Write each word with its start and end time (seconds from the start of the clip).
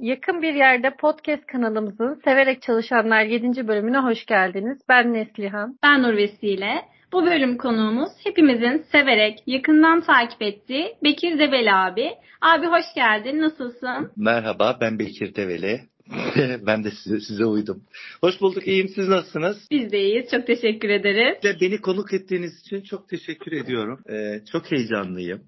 Yakın 0.00 0.42
bir 0.42 0.54
yerde 0.54 0.90
podcast 1.00 1.46
kanalımızın 1.46 2.20
Severek 2.24 2.62
Çalışanlar 2.62 3.24
7. 3.24 3.68
bölümüne 3.68 3.98
hoş 3.98 4.26
geldiniz. 4.26 4.78
Ben 4.88 5.12
Neslihan. 5.12 5.78
Ben 5.82 6.02
Nur 6.02 6.16
Vesile. 6.16 6.82
Bu 7.12 7.26
bölüm 7.26 7.56
konuğumuz 7.56 8.10
hepimizin 8.24 8.84
severek, 8.92 9.38
yakından 9.46 10.00
takip 10.00 10.42
ettiği 10.42 10.96
Bekir 11.04 11.38
Develi 11.38 11.72
abi. 11.72 12.10
Abi 12.40 12.66
hoş 12.66 12.84
geldin, 12.94 13.40
nasılsın? 13.40 14.10
Merhaba, 14.16 14.78
ben 14.80 14.98
Bekir 14.98 15.34
Develi. 15.34 15.80
ben 16.66 16.84
de 16.84 16.90
size, 16.90 17.20
size 17.20 17.44
uydum. 17.44 17.82
Hoş 18.20 18.40
bulduk, 18.40 18.66
iyiyim. 18.66 18.88
Siz 18.88 19.08
nasılsınız? 19.08 19.56
Biz 19.70 19.92
de 19.92 20.00
iyiyiz, 20.00 20.30
çok 20.30 20.46
teşekkür 20.46 20.88
ederiz. 20.88 21.60
Beni 21.60 21.80
konuk 21.80 22.12
ettiğiniz 22.12 22.60
için 22.60 22.80
çok 22.80 23.08
teşekkür 23.08 23.52
ediyorum. 23.52 24.00
Ee, 24.10 24.44
çok 24.52 24.72
heyecanlıyım. 24.72 25.40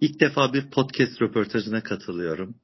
İlk 0.00 0.20
defa 0.20 0.52
bir 0.52 0.70
podcast 0.70 1.22
röportajına 1.22 1.82
katılıyorum. 1.82 2.54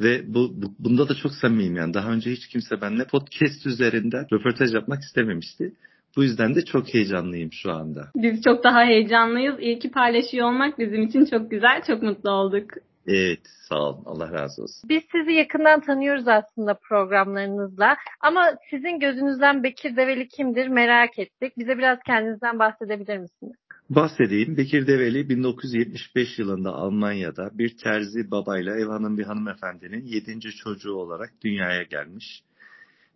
Ve 0.00 0.34
bu, 0.34 0.62
bu 0.62 0.66
bunda 0.78 1.08
da 1.08 1.14
çok 1.14 1.32
samimiyim 1.32 1.76
yani. 1.76 1.94
Daha 1.94 2.12
önce 2.12 2.30
hiç 2.30 2.48
kimse 2.48 2.80
benimle 2.80 3.04
podcast 3.04 3.66
üzerinden 3.66 4.26
röportaj 4.32 4.74
yapmak 4.74 5.00
istememişti. 5.02 5.72
Bu 6.16 6.22
yüzden 6.22 6.54
de 6.54 6.64
çok 6.64 6.94
heyecanlıyım 6.94 7.52
şu 7.52 7.72
anda. 7.72 8.08
Biz 8.16 8.42
çok 8.42 8.64
daha 8.64 8.84
heyecanlıyız. 8.84 9.60
İyi 9.60 9.78
ki 9.78 9.90
paylaşıyor 9.90 10.48
olmak 10.48 10.78
bizim 10.78 11.02
için 11.02 11.24
çok 11.24 11.50
güzel. 11.50 11.82
Çok 11.86 12.02
mutlu 12.02 12.30
olduk. 12.30 12.70
Evet 13.06 13.40
sağ 13.68 13.78
olun 13.78 14.02
Allah 14.06 14.32
razı 14.32 14.62
olsun. 14.62 14.88
Biz 14.88 15.02
sizi 15.12 15.32
yakından 15.32 15.80
tanıyoruz 15.80 16.28
aslında 16.28 16.78
programlarınızla 16.88 17.96
ama 18.20 18.52
sizin 18.70 18.98
gözünüzden 18.98 19.62
Bekir 19.62 19.96
Develi 19.96 20.28
kimdir 20.28 20.68
merak 20.68 21.18
ettik. 21.18 21.52
Bize 21.58 21.78
biraz 21.78 21.98
kendinizden 22.06 22.58
bahsedebilir 22.58 23.18
misiniz? 23.18 23.56
Bahsedeyim. 23.90 24.56
Bekir 24.56 24.86
Develi 24.86 25.28
1975 25.28 26.38
yılında 26.38 26.74
Almanya'da 26.74 27.50
bir 27.58 27.76
terzi 27.76 28.30
babayla 28.30 28.76
ev 28.76 28.86
hanım 28.86 29.18
bir 29.18 29.24
hanımefendinin 29.24 30.04
yedinci 30.04 30.50
çocuğu 30.50 30.92
olarak 30.92 31.32
dünyaya 31.44 31.82
gelmiş. 31.82 32.42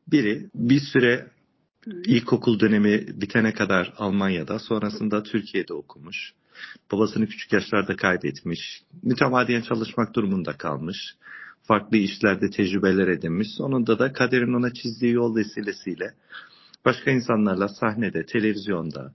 Biri 0.08 0.50
bir 0.54 0.80
süre 0.80 1.26
ilkokul 1.86 2.60
dönemi 2.60 3.20
bitene 3.20 3.54
kadar 3.54 3.94
Almanya'da 3.98 4.58
sonrasında 4.58 5.22
Türkiye'de 5.22 5.74
okumuş. 5.74 6.32
Babasını 6.92 7.26
küçük 7.26 7.52
yaşlarda 7.52 7.96
kaybetmiş. 7.96 8.82
Mütemadiyen 9.02 9.62
çalışmak 9.62 10.14
durumunda 10.14 10.52
kalmış. 10.52 10.96
Farklı 11.62 11.96
işlerde 11.96 12.50
tecrübeler 12.50 13.08
edinmiş. 13.08 13.48
Sonunda 13.56 13.98
da 13.98 14.12
kaderin 14.12 14.54
ona 14.54 14.74
çizdiği 14.74 15.12
yol 15.12 15.36
vesilesiyle 15.36 16.14
başka 16.84 17.10
insanlarla 17.10 17.68
sahnede, 17.68 18.26
televizyonda, 18.26 19.14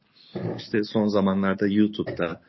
işte 0.58 0.84
son 0.84 1.08
zamanlarda 1.08 1.68
YouTube'da 1.68 2.42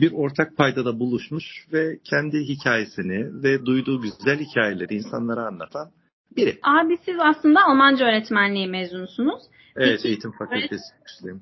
bir 0.00 0.12
ortak 0.12 0.56
paydada 0.56 1.00
buluşmuş 1.00 1.44
ve 1.72 1.98
kendi 2.04 2.38
hikayesini 2.48 3.42
ve 3.42 3.66
duyduğu 3.66 4.00
güzel 4.02 4.38
hikayeleri 4.40 4.94
insanlara 4.94 5.46
anlatan 5.46 5.90
biri. 6.36 6.58
Abi 6.62 6.98
siz 7.04 7.16
aslında 7.20 7.64
Almanca 7.64 8.06
öğretmenliği 8.06 8.66
mezunusunuz. 8.66 9.42
Evet, 9.76 9.96
Peki, 9.96 10.08
eğitim 10.08 10.32
fakültesi 10.32 10.74
öğret- 11.24 11.40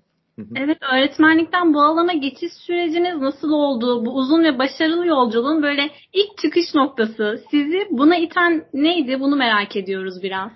Evet, 0.56 0.78
öğretmenlikten 0.92 1.74
bu 1.74 1.82
alana 1.82 2.12
geçiş 2.12 2.52
süreciniz 2.52 3.16
nasıl 3.20 3.50
oldu? 3.50 4.04
Bu 4.06 4.16
uzun 4.16 4.44
ve 4.44 4.58
başarılı 4.58 5.06
yolculuğun 5.06 5.62
böyle 5.62 5.90
ilk 6.12 6.38
çıkış 6.42 6.74
noktası 6.74 7.42
sizi 7.50 7.88
buna 7.90 8.16
iten 8.16 8.64
neydi? 8.74 9.20
Bunu 9.20 9.36
merak 9.36 9.76
ediyoruz 9.76 10.22
biraz. 10.22 10.50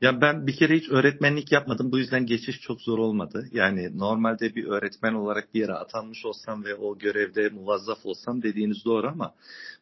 Ya 0.00 0.20
ben 0.20 0.46
bir 0.46 0.56
kere 0.56 0.76
hiç 0.76 0.90
öğretmenlik 0.90 1.52
yapmadım. 1.52 1.92
Bu 1.92 1.98
yüzden 1.98 2.26
geçiş 2.26 2.60
çok 2.60 2.80
zor 2.80 2.98
olmadı. 2.98 3.48
Yani 3.52 3.98
normalde 3.98 4.54
bir 4.54 4.64
öğretmen 4.64 5.14
olarak 5.14 5.54
bir 5.54 5.60
yere 5.60 5.72
atanmış 5.72 6.24
olsam 6.24 6.64
ve 6.64 6.74
o 6.74 6.98
görevde 6.98 7.48
muvazzaf 7.48 8.06
olsam 8.06 8.42
dediğiniz 8.42 8.84
doğru 8.84 9.06
ama 9.06 9.34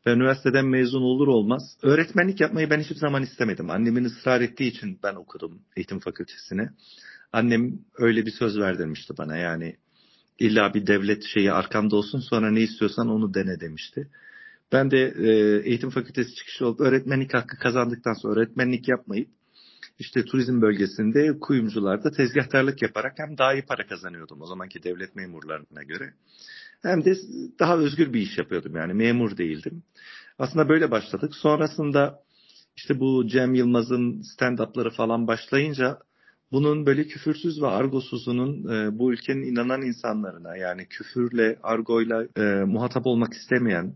ben 0.06 0.16
üniversiteden 0.16 0.66
mezun 0.66 1.02
olur 1.02 1.28
olmaz 1.28 1.76
öğretmenlik 1.82 2.40
yapmayı 2.40 2.70
ben 2.70 2.80
hiçbir 2.80 2.94
zaman 2.94 3.22
istemedim. 3.22 3.70
Annemin 3.70 4.04
ısrar 4.04 4.40
ettiği 4.40 4.70
için 4.70 4.98
ben 5.02 5.14
okudum 5.14 5.62
eğitim 5.76 5.98
fakültesine. 5.98 6.70
Annem 7.32 7.78
öyle 7.98 8.26
bir 8.26 8.30
söz 8.30 8.58
verdirmişti 8.58 9.14
bana 9.18 9.36
yani 9.36 9.76
illa 10.38 10.74
bir 10.74 10.86
devlet 10.86 11.24
şeyi 11.24 11.52
arkanda 11.52 11.96
olsun 11.96 12.20
sonra 12.20 12.50
ne 12.50 12.60
istiyorsan 12.60 13.08
onu 13.08 13.34
dene 13.34 13.60
demişti. 13.60 14.08
Ben 14.72 14.90
de 14.90 15.14
e, 15.18 15.30
eğitim 15.68 15.90
fakültesi 15.90 16.34
çıkışı 16.34 16.66
olup 16.66 16.80
öğretmenlik 16.80 17.34
hakkı 17.34 17.58
kazandıktan 17.58 18.14
sonra 18.14 18.40
öğretmenlik 18.40 18.88
yapmayıp 18.88 19.28
işte 19.98 20.24
turizm 20.24 20.60
bölgesinde 20.60 21.38
kuyumcularda 21.40 22.10
tezgahtarlık 22.10 22.82
yaparak 22.82 23.18
hem 23.18 23.38
daha 23.38 23.54
iyi 23.54 23.62
para 23.62 23.86
kazanıyordum 23.86 24.42
o 24.42 24.46
zamanki 24.46 24.82
devlet 24.82 25.16
memurlarına 25.16 25.82
göre. 25.82 26.14
Hem 26.82 27.04
de 27.04 27.16
daha 27.58 27.78
özgür 27.78 28.12
bir 28.12 28.20
iş 28.20 28.38
yapıyordum 28.38 28.76
yani 28.76 28.94
memur 28.94 29.36
değildim. 29.36 29.82
Aslında 30.38 30.68
böyle 30.68 30.90
başladık. 30.90 31.34
Sonrasında 31.34 32.20
işte 32.76 33.00
bu 33.00 33.28
Cem 33.28 33.54
Yılmaz'ın 33.54 34.22
stand-up'ları 34.22 34.90
falan 34.90 35.26
başlayınca 35.26 35.98
bunun 36.52 36.86
böyle 36.86 37.06
küfürsüz 37.06 37.62
ve 37.62 37.66
argosuzunun 37.66 38.74
e, 38.74 38.98
bu 38.98 39.12
ülkenin 39.12 39.42
inanan 39.42 39.82
insanlarına 39.82 40.56
yani 40.56 40.86
küfürle, 40.86 41.58
argoyla 41.62 42.26
e, 42.36 42.64
muhatap 42.64 43.06
olmak 43.06 43.32
istemeyen, 43.32 43.94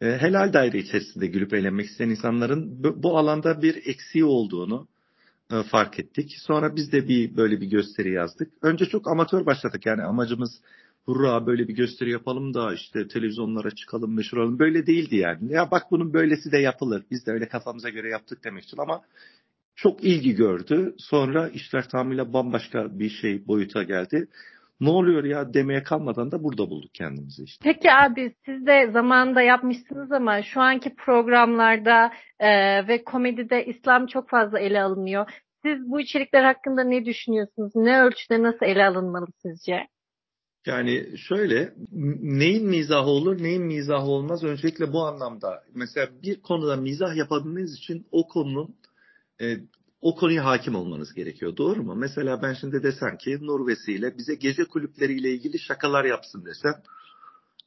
e, 0.00 0.06
helal 0.06 0.52
daire 0.52 0.78
içerisinde 0.78 1.26
gülüp 1.26 1.54
eğlenmek 1.54 1.86
isteyen 1.86 2.10
insanların 2.10 2.84
bu, 2.84 3.02
bu 3.02 3.18
alanda 3.18 3.62
bir 3.62 3.86
eksiği 3.86 4.24
olduğunu 4.24 4.88
e, 5.52 5.62
fark 5.62 5.98
ettik. 5.98 6.36
Sonra 6.38 6.76
biz 6.76 6.92
de 6.92 7.08
bir 7.08 7.36
böyle 7.36 7.60
bir 7.60 7.66
gösteri 7.66 8.12
yazdık. 8.12 8.52
Önce 8.62 8.86
çok 8.86 9.08
amatör 9.08 9.46
başladık. 9.46 9.86
Yani 9.86 10.02
amacımız 10.02 10.60
hurra 11.04 11.46
böyle 11.46 11.68
bir 11.68 11.74
gösteri 11.74 12.10
yapalım 12.10 12.54
da 12.54 12.74
işte 12.74 13.08
televizyonlara 13.08 13.70
çıkalım 13.70 14.14
meşhur 14.16 14.38
olalım. 14.38 14.58
Böyle 14.58 14.86
değildi 14.86 15.16
yani. 15.16 15.52
Ya 15.52 15.70
bak 15.70 15.82
bunun 15.90 16.14
böylesi 16.14 16.52
de 16.52 16.58
yapılır. 16.58 17.04
Biz 17.10 17.26
de 17.26 17.30
öyle 17.30 17.48
kafamıza 17.48 17.88
göre 17.88 18.08
yaptık 18.08 18.44
demek 18.44 18.64
için 18.64 18.78
ama 18.78 19.02
çok 19.76 20.04
ilgi 20.04 20.34
gördü. 20.34 20.94
Sonra 20.98 21.48
işler 21.48 21.88
tamamıyla 21.88 22.32
bambaşka 22.32 22.98
bir 22.98 23.10
şey 23.10 23.46
boyuta 23.46 23.82
geldi. 23.82 24.28
Ne 24.80 24.90
oluyor 24.90 25.24
ya 25.24 25.54
demeye 25.54 25.82
kalmadan 25.82 26.30
da 26.30 26.42
burada 26.44 26.70
bulduk 26.70 26.94
kendimizi 26.94 27.42
işte. 27.42 27.62
Peki 27.62 27.92
abi 27.92 28.34
siz 28.44 28.66
de 28.66 28.90
zamanında 28.92 29.42
yapmışsınız 29.42 30.12
ama 30.12 30.42
şu 30.42 30.60
anki 30.60 30.94
programlarda 30.94 32.12
e, 32.38 32.48
ve 32.88 33.04
komedide 33.04 33.66
İslam 33.66 34.06
çok 34.06 34.28
fazla 34.28 34.58
ele 34.58 34.82
alınıyor. 34.82 35.30
Siz 35.64 35.90
bu 35.90 36.00
içerikler 36.00 36.44
hakkında 36.44 36.84
ne 36.84 37.04
düşünüyorsunuz? 37.04 37.72
Ne 37.74 38.02
ölçüde 38.02 38.42
nasıl 38.42 38.66
ele 38.66 38.84
alınmalı 38.84 39.26
sizce? 39.42 39.86
Yani 40.66 41.18
şöyle 41.18 41.74
neyin 42.22 42.66
mizahı 42.66 43.06
olur 43.06 43.42
neyin 43.42 43.62
mizahı 43.62 44.06
olmaz 44.06 44.44
öncelikle 44.44 44.92
bu 44.92 45.00
anlamda. 45.06 45.64
Mesela 45.74 46.08
bir 46.22 46.40
konuda 46.40 46.76
mizah 46.76 47.16
yapabilmeniz 47.16 47.74
için 47.74 48.06
o 48.12 48.28
konunun 48.28 48.76
e, 49.40 49.44
o 50.04 50.14
konuya 50.14 50.44
hakim 50.44 50.74
olmanız 50.74 51.14
gerekiyor. 51.14 51.56
Doğru 51.56 51.82
mu? 51.82 51.94
Mesela 51.94 52.42
ben 52.42 52.54
şimdi 52.54 52.82
desem 52.82 53.16
ki 53.16 53.38
Nur 53.40 53.66
Vesile 53.66 54.18
bize 54.18 54.34
gece 54.34 54.64
kulüpleriyle 54.64 55.30
ilgili 55.30 55.58
şakalar 55.58 56.04
yapsın 56.04 56.44
desem 56.44 56.74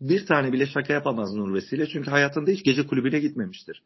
bir 0.02 0.26
tane 0.26 0.54
bile 0.54 0.66
şaka 0.66 0.94
yapamaz 0.94 1.34
Nur 1.34 1.54
Vesile 1.54 1.88
çünkü 1.88 2.12
hayatında 2.12 2.52
hiç 2.52 2.64
gece 2.64 2.88
kulübüne 2.88 3.20
gitmemiştir. 3.20 3.84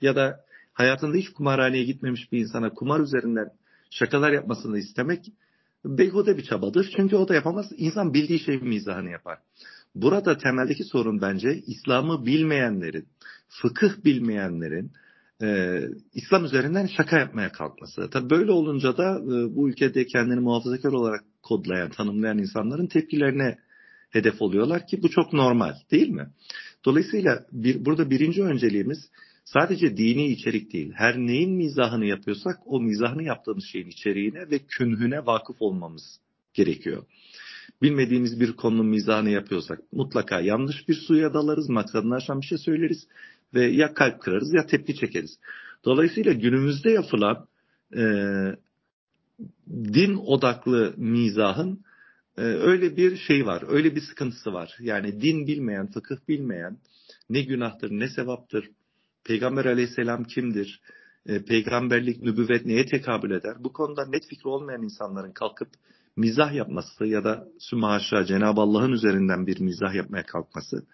Ya 0.00 0.16
da 0.16 0.44
hayatında 0.72 1.16
hiç 1.16 1.28
kumarhaneye 1.28 1.84
gitmemiş 1.84 2.32
bir 2.32 2.38
insana 2.38 2.70
kumar 2.70 3.00
üzerinden 3.00 3.50
şakalar 3.90 4.32
yapmasını 4.32 4.78
istemek 4.78 5.32
beyhude 5.84 6.36
bir 6.36 6.44
çabadır. 6.44 6.92
Çünkü 6.96 7.16
o 7.16 7.28
da 7.28 7.34
yapamaz. 7.34 7.66
İnsan 7.76 8.14
bildiği 8.14 8.38
şeyin 8.38 8.68
mizahını 8.68 9.10
yapar. 9.10 9.38
Burada 9.94 10.38
temeldeki 10.38 10.84
sorun 10.84 11.20
bence 11.20 11.56
İslam'ı 11.66 12.26
bilmeyenlerin, 12.26 13.08
fıkıh 13.48 14.04
bilmeyenlerin, 14.04 14.92
e, 15.42 15.80
İslam 16.14 16.44
üzerinden 16.44 16.86
şaka 16.86 17.18
yapmaya 17.18 17.52
kalkması. 17.52 18.10
Tabii 18.10 18.30
böyle 18.30 18.52
olunca 18.52 18.96
da 18.96 19.18
e, 19.18 19.56
bu 19.56 19.68
ülkede 19.68 20.06
kendini 20.06 20.40
muhafazakar 20.40 20.92
olarak 20.92 21.24
kodlayan, 21.42 21.90
tanımlayan 21.90 22.38
insanların 22.38 22.86
tepkilerine 22.86 23.58
hedef 24.10 24.42
oluyorlar 24.42 24.86
ki 24.86 25.02
bu 25.02 25.08
çok 25.08 25.32
normal 25.32 25.74
değil 25.90 26.08
mi? 26.08 26.26
Dolayısıyla 26.84 27.46
bir, 27.52 27.84
burada 27.84 28.10
birinci 28.10 28.42
önceliğimiz 28.42 28.98
sadece 29.44 29.96
dini 29.96 30.26
içerik 30.26 30.72
değil. 30.72 30.92
Her 30.94 31.16
neyin 31.16 31.50
mizahını 31.50 32.04
yapıyorsak 32.04 32.58
o 32.66 32.80
mizahını 32.80 33.22
yaptığımız 33.22 33.64
şeyin 33.72 33.88
içeriğine 33.88 34.50
ve 34.50 34.58
künhüne 34.58 35.26
vakıf 35.26 35.56
olmamız 35.62 36.20
gerekiyor. 36.54 37.04
Bilmediğimiz 37.82 38.40
bir 38.40 38.52
konunun 38.52 38.86
mizahını 38.86 39.30
yapıyorsak 39.30 39.92
mutlaka 39.92 40.40
yanlış 40.40 40.88
bir 40.88 40.94
suya 40.94 41.34
dalarız, 41.34 41.68
maksadını 41.68 42.14
aşan 42.14 42.40
bir 42.40 42.46
şey 42.46 42.58
söyleriz 42.58 43.06
ve 43.54 43.64
ya 43.64 43.94
kalp 43.94 44.20
kırarız 44.20 44.54
ya 44.54 44.66
tepki 44.66 44.94
çekeriz. 44.94 45.38
Dolayısıyla 45.84 46.32
günümüzde 46.32 46.90
yapılan 46.90 47.46
e, 47.96 48.02
din 49.68 50.14
odaklı 50.14 50.94
mizahın 50.96 51.84
e, 52.36 52.42
öyle 52.42 52.96
bir 52.96 53.16
şey 53.16 53.46
var, 53.46 53.64
öyle 53.68 53.96
bir 53.96 54.00
sıkıntısı 54.00 54.52
var. 54.52 54.76
Yani 54.80 55.20
din 55.20 55.46
bilmeyen, 55.46 55.86
fıkıh 55.86 56.16
bilmeyen 56.28 56.78
ne 57.30 57.42
günahtır 57.42 57.90
ne 57.90 58.08
sevaptır, 58.08 58.70
Peygamber 59.24 59.64
aleyhisselam 59.64 60.24
kimdir, 60.24 60.80
e, 61.26 61.44
peygamberlik, 61.44 62.22
nübüvvet 62.22 62.66
neye 62.66 62.86
tekabül 62.86 63.30
eder? 63.30 63.56
Bu 63.58 63.72
konuda 63.72 64.06
net 64.06 64.26
fikri 64.26 64.48
olmayan 64.48 64.82
insanların 64.82 65.32
kalkıp 65.32 65.68
mizah 66.16 66.54
yapması 66.54 67.06
ya 67.06 67.24
da 67.24 67.48
sümaşa 67.58 68.24
Cenab-ı 68.24 68.60
Allah'ın 68.60 68.92
üzerinden 68.92 69.46
bir 69.46 69.60
mizah 69.60 69.94
yapmaya 69.94 70.26
kalkması 70.26 70.86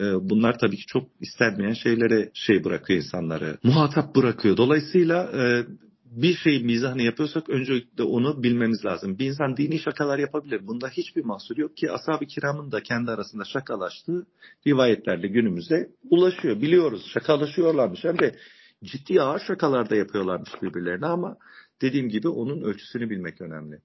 e, 0.00 0.04
bunlar 0.30 0.58
tabii 0.58 0.76
ki 0.76 0.86
çok 0.86 1.08
istenmeyen 1.20 1.72
şeylere 1.72 2.30
şey 2.34 2.64
bırakıyor 2.64 3.02
insanları. 3.02 3.58
Muhatap 3.62 4.16
bırakıyor. 4.16 4.56
Dolayısıyla 4.56 5.30
e, 5.32 5.66
bir 6.10 6.36
şey 6.36 6.64
mizahını 6.64 7.02
yapıyorsak 7.02 7.48
öncelikle 7.50 8.02
onu 8.02 8.42
bilmemiz 8.42 8.84
lazım. 8.84 9.18
Bir 9.18 9.26
insan 9.26 9.56
dini 9.56 9.78
şakalar 9.78 10.18
yapabilir. 10.18 10.66
Bunda 10.66 10.88
hiçbir 10.88 11.24
mahsur 11.24 11.56
yok 11.56 11.76
ki 11.76 11.92
ashab-ı 11.92 12.26
kiramın 12.26 12.72
da 12.72 12.82
kendi 12.82 13.10
arasında 13.10 13.44
şakalaştığı 13.44 14.26
rivayetlerle 14.66 15.28
günümüzde 15.28 15.90
ulaşıyor. 16.10 16.60
Biliyoruz 16.60 17.10
şakalaşıyorlarmış. 17.14 18.04
Hem 18.04 18.18
de 18.18 18.34
ciddi 18.84 19.22
ağır 19.22 19.40
şakalar 19.40 19.90
da 19.90 19.96
yapıyorlarmış 19.96 20.50
birbirlerine 20.62 21.06
ama 21.06 21.36
dediğim 21.82 22.08
gibi 22.08 22.28
onun 22.28 22.62
ölçüsünü 22.62 23.10
bilmek 23.10 23.40
önemli. 23.40 23.78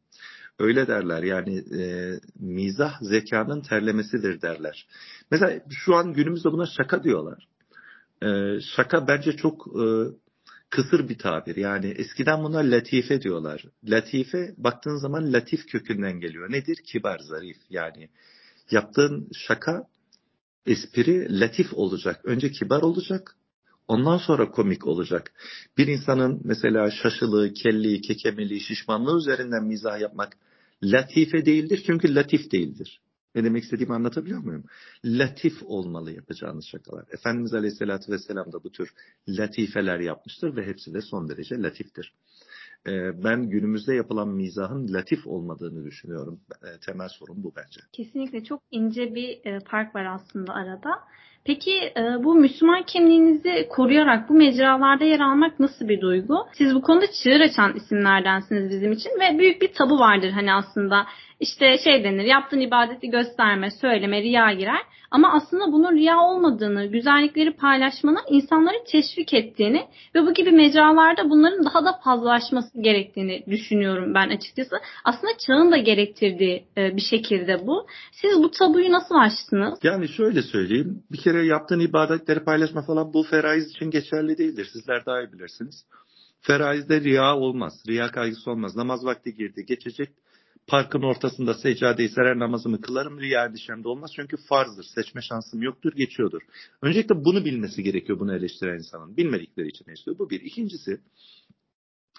Öyle 0.59 0.87
derler 0.87 1.23
yani 1.23 1.57
e, 1.57 2.13
mizah 2.39 3.01
zekanın 3.01 3.61
terlemesidir 3.61 4.41
derler. 4.41 4.87
Mesela 5.31 5.61
şu 5.69 5.95
an 5.95 6.13
günümüzde 6.13 6.51
buna 6.51 6.65
şaka 6.65 7.03
diyorlar. 7.03 7.47
E, 8.21 8.59
şaka 8.75 9.07
bence 9.07 9.31
çok 9.31 9.67
e, 9.67 9.85
kısır 10.69 11.09
bir 11.09 11.17
tabir. 11.17 11.55
Yani 11.55 11.87
eskiden 11.87 12.43
buna 12.43 12.57
latife 12.57 13.21
diyorlar. 13.21 13.65
Latife 13.83 14.53
baktığın 14.57 14.97
zaman 14.97 15.33
latif 15.33 15.67
kökünden 15.67 16.19
geliyor. 16.19 16.51
Nedir? 16.51 16.77
Kibar, 16.85 17.19
zarif. 17.19 17.57
Yani 17.69 18.09
yaptığın 18.71 19.29
şaka 19.33 19.87
espri 20.65 21.39
latif 21.39 21.73
olacak. 21.73 22.21
Önce 22.23 22.51
kibar 22.51 22.81
olacak. 22.81 23.35
Ondan 23.87 24.17
sonra 24.17 24.51
komik 24.51 24.87
olacak. 24.87 25.33
Bir 25.77 25.87
insanın 25.87 26.41
mesela 26.43 26.91
şaşılığı, 26.91 27.53
kelliği, 27.53 28.01
kekemeliği, 28.01 28.59
şişmanlığı 28.59 29.17
üzerinden 29.17 29.63
mizah 29.63 29.99
yapmak 29.99 30.37
latife 30.83 31.45
değildir. 31.45 31.83
Çünkü 31.85 32.15
latif 32.15 32.51
değildir. 32.51 33.01
Ne 33.35 33.43
demek 33.43 33.63
istediğimi 33.63 33.93
anlatabiliyor 33.93 34.39
muyum? 34.39 34.63
Latif 35.05 35.53
olmalı 35.63 36.11
yapacağınız 36.11 36.65
şakalar. 36.65 37.05
Efendimiz 37.11 37.53
Aleyhisselatü 37.53 38.11
Vesselam 38.11 38.51
da 38.51 38.63
bu 38.63 38.71
tür 38.71 38.93
latifeler 39.27 39.99
yapmıştır 39.99 40.55
ve 40.55 40.65
hepsi 40.65 40.93
de 40.93 41.01
son 41.01 41.29
derece 41.29 41.61
latiftir. 41.61 42.13
Ee, 42.87 43.23
ben 43.23 43.49
günümüzde 43.49 43.95
yapılan 43.95 44.29
mizahın 44.29 44.93
latif 44.93 45.27
olmadığını 45.27 45.85
düşünüyorum. 45.85 46.39
Ee, 46.63 46.79
temel 46.85 47.09
sorun 47.09 47.43
bu 47.43 47.53
bence. 47.55 47.81
Kesinlikle 47.91 48.43
çok 48.43 48.61
ince 48.71 49.15
bir 49.15 49.45
e, 49.45 49.59
fark 49.59 49.95
var 49.95 50.05
aslında 50.05 50.53
arada. 50.53 50.89
Peki 51.45 51.71
e, 51.97 52.23
bu 52.23 52.35
Müslüman 52.35 52.83
kimliğinizi 52.83 53.67
koruyarak 53.69 54.29
bu 54.29 54.33
mecralarda 54.33 55.05
yer 55.05 55.19
almak 55.19 55.59
nasıl 55.59 55.87
bir 55.87 56.01
duygu? 56.01 56.37
Siz 56.53 56.75
bu 56.75 56.81
konuda 56.81 57.05
çığır 57.23 57.39
açan 57.39 57.75
isimlerdensiniz 57.75 58.69
bizim 58.69 58.91
için 58.91 59.11
ve 59.19 59.39
büyük 59.39 59.61
bir 59.61 59.73
tabu 59.73 59.99
vardır 59.99 60.31
hani 60.31 60.53
aslında 60.53 61.05
işte 61.39 61.77
şey 61.83 62.03
denir 62.03 62.23
yaptığın 62.23 62.59
ibadeti 62.59 63.09
gösterme, 63.09 63.71
söyleme, 63.71 64.21
riya 64.21 64.53
girer. 64.53 64.81
Ama 65.11 65.33
aslında 65.33 65.71
bunun 65.71 65.97
riya 65.97 66.19
olmadığını, 66.19 66.85
güzellikleri 66.85 67.53
paylaşmana 67.53 68.19
insanları 68.29 68.75
teşvik 68.91 69.33
ettiğini 69.33 69.87
ve 70.15 70.21
bu 70.21 70.33
gibi 70.33 70.51
mecralarda 70.51 71.29
bunların 71.29 71.65
daha 71.65 71.85
da 71.85 71.99
fazlalaşması 72.03 72.81
gerektiğini 72.81 73.43
düşünüyorum 73.49 74.13
ben 74.13 74.29
açıkçası. 74.29 74.75
Aslında 75.05 75.33
çağın 75.47 75.71
da 75.71 75.77
gerektirdiği 75.77 76.65
e, 76.77 76.95
bir 76.95 77.01
şekilde 77.01 77.67
bu. 77.67 77.87
Siz 78.11 78.43
bu 78.43 78.51
tabuyu 78.51 78.91
nasıl 78.91 79.15
aştınız? 79.15 79.79
Yani 79.83 80.07
şöyle 80.09 80.41
söyleyeyim. 80.41 81.03
Bir 81.11 81.17
kere 81.17 81.45
yaptığın 81.45 81.79
ibadetleri 81.79 82.43
paylaşma 82.43 82.81
falan 82.81 83.13
bu 83.13 83.23
feraiz 83.23 83.69
için 83.69 83.91
geçerli 83.91 84.37
değildir. 84.37 84.69
Sizler 84.73 85.05
daha 85.05 85.21
iyi 85.21 85.31
bilirsiniz. 85.31 85.85
Feraizde 86.41 87.01
riya 87.01 87.37
olmaz. 87.37 87.73
Riya 87.87 88.11
kaygısı 88.11 88.51
olmaz. 88.51 88.75
Namaz 88.75 89.05
vakti 89.05 89.35
girdi. 89.35 89.65
Geçecek 89.65 90.09
parkın 90.67 91.01
ortasında 91.01 91.53
seccadeyi 91.53 92.09
serer 92.09 92.39
namazımı 92.39 92.81
kılarım 92.81 93.19
riya 93.19 93.45
endişemde 93.45 93.87
olmaz. 93.87 94.11
Çünkü 94.15 94.37
farzdır. 94.37 94.83
Seçme 94.83 95.21
şansım 95.21 95.61
yoktur. 95.61 95.93
Geçiyordur. 95.95 96.41
Öncelikle 96.81 97.25
bunu 97.25 97.45
bilmesi 97.45 97.83
gerekiyor 97.83 98.19
bunu 98.19 98.35
eleştiren 98.35 98.77
insanın. 98.77 99.17
Bilmedikleri 99.17 99.67
için 99.67 99.85
eleştiriyor. 99.87 100.19
Bu 100.19 100.29
bir. 100.29 100.41
İkincisi 100.41 101.01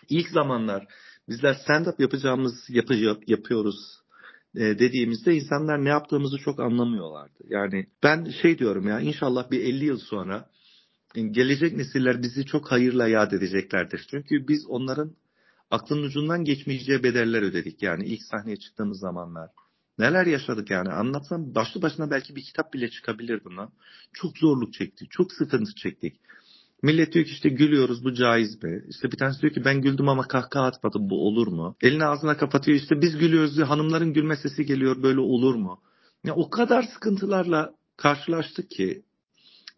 ilk 0.08 0.28
zamanlar 0.28 0.86
bizler 1.28 1.54
stand-up 1.54 2.02
yapacağımız 2.02 2.54
yapı, 2.68 2.94
yapıyoruz 3.26 3.76
e, 4.54 4.60
dediğimizde 4.60 5.34
insanlar 5.34 5.84
ne 5.84 5.88
yaptığımızı 5.88 6.38
çok 6.38 6.60
anlamıyorlardı. 6.60 7.44
Yani 7.48 7.86
ben 8.02 8.24
şey 8.42 8.58
diyorum 8.58 8.88
ya 8.88 9.00
inşallah 9.00 9.50
bir 9.50 9.60
50 9.60 9.84
yıl 9.84 9.98
sonra 9.98 10.50
gelecek 11.14 11.76
nesiller 11.76 12.22
bizi 12.22 12.46
çok 12.46 12.72
hayırla 12.72 13.08
yad 13.08 13.32
edeceklerdir. 13.32 14.06
Çünkü 14.10 14.48
biz 14.48 14.66
onların 14.66 15.16
aklın 15.74 16.02
ucundan 16.02 16.44
geçmeyeceği 16.44 17.02
bedeller 17.02 17.42
ödedik 17.42 17.82
yani 17.82 18.04
ilk 18.04 18.22
sahneye 18.22 18.56
çıktığımız 18.56 18.98
zamanlar. 18.98 19.50
Neler 19.98 20.26
yaşadık 20.26 20.70
yani 20.70 20.88
anlatsam 20.88 21.54
başlı 21.54 21.82
başına 21.82 22.10
belki 22.10 22.36
bir 22.36 22.42
kitap 22.42 22.72
bile 22.72 22.90
çıkabilir 22.90 23.44
bundan. 23.44 23.70
Çok 24.12 24.38
zorluk 24.38 24.72
çektik, 24.72 25.10
çok 25.10 25.32
sıkıntı 25.32 25.74
çektik. 25.74 26.20
Millet 26.82 27.12
diyor 27.12 27.24
ki 27.24 27.30
işte 27.30 27.48
gülüyoruz 27.48 28.04
bu 28.04 28.14
caiz 28.14 28.62
mi? 28.62 28.84
İşte 28.88 29.12
bir 29.12 29.16
tanesi 29.16 29.42
diyor 29.42 29.52
ki 29.52 29.64
ben 29.64 29.80
güldüm 29.80 30.08
ama 30.08 30.28
kahkaha 30.28 30.66
atmadım 30.66 31.10
bu 31.10 31.26
olur 31.26 31.46
mu? 31.46 31.76
Elini 31.80 32.04
ağzına 32.04 32.36
kapatıyor 32.36 32.78
işte 32.78 33.00
biz 33.00 33.18
gülüyoruz 33.18 33.56
diyor 33.56 33.66
hanımların 33.66 34.12
gülme 34.12 34.36
sesi 34.36 34.66
geliyor 34.66 35.02
böyle 35.02 35.20
olur 35.20 35.54
mu? 35.54 35.80
Ya 36.24 36.34
o 36.34 36.50
kadar 36.50 36.82
sıkıntılarla 36.82 37.74
karşılaştık 37.96 38.70
ki 38.70 39.02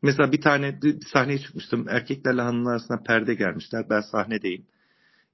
mesela 0.02 0.32
bir 0.32 0.40
tane 0.40 0.82
bir 0.82 1.00
sahneye 1.12 1.38
çıkmıştım 1.38 1.88
erkeklerle 1.88 2.42
hanımlar 2.42 2.72
arasında 2.72 3.02
perde 3.02 3.34
gelmişler 3.34 3.86
ben 3.90 4.00
sahnedeyim. 4.00 4.66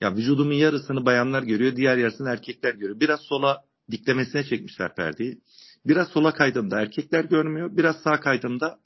Ya 0.02 0.16
vücudumun 0.16 0.52
yarısını 0.52 1.06
bayanlar 1.06 1.42
görüyor, 1.42 1.76
diğer 1.76 1.96
yarısını 1.96 2.28
erkekler 2.28 2.74
görüyor. 2.74 3.00
Biraz 3.00 3.20
sola 3.20 3.64
diklemesine 3.90 4.44
çekmişler 4.44 4.94
perdeyi. 4.94 5.40
Biraz 5.86 6.08
sola 6.08 6.34
kaydığımda 6.34 6.80
erkekler 6.80 7.24
görmüyor, 7.24 7.76
biraz 7.76 7.96
sağ 7.96 8.20
kaydığımda 8.20 8.78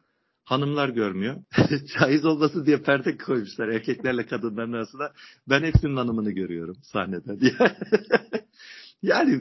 hanımlar 0.44 0.88
görmüyor. 0.88 1.36
Caiz 1.98 2.24
olması 2.24 2.66
diye 2.66 2.82
perde 2.82 3.16
koymuşlar 3.16 3.68
erkeklerle 3.68 4.26
kadınların 4.26 4.72
arasında. 4.72 5.12
Ben 5.48 5.62
hepsinin 5.62 5.96
hanımını 5.96 6.30
görüyorum 6.30 6.76
sahnede 6.82 7.40
diye. 7.40 7.52
yani 9.02 9.40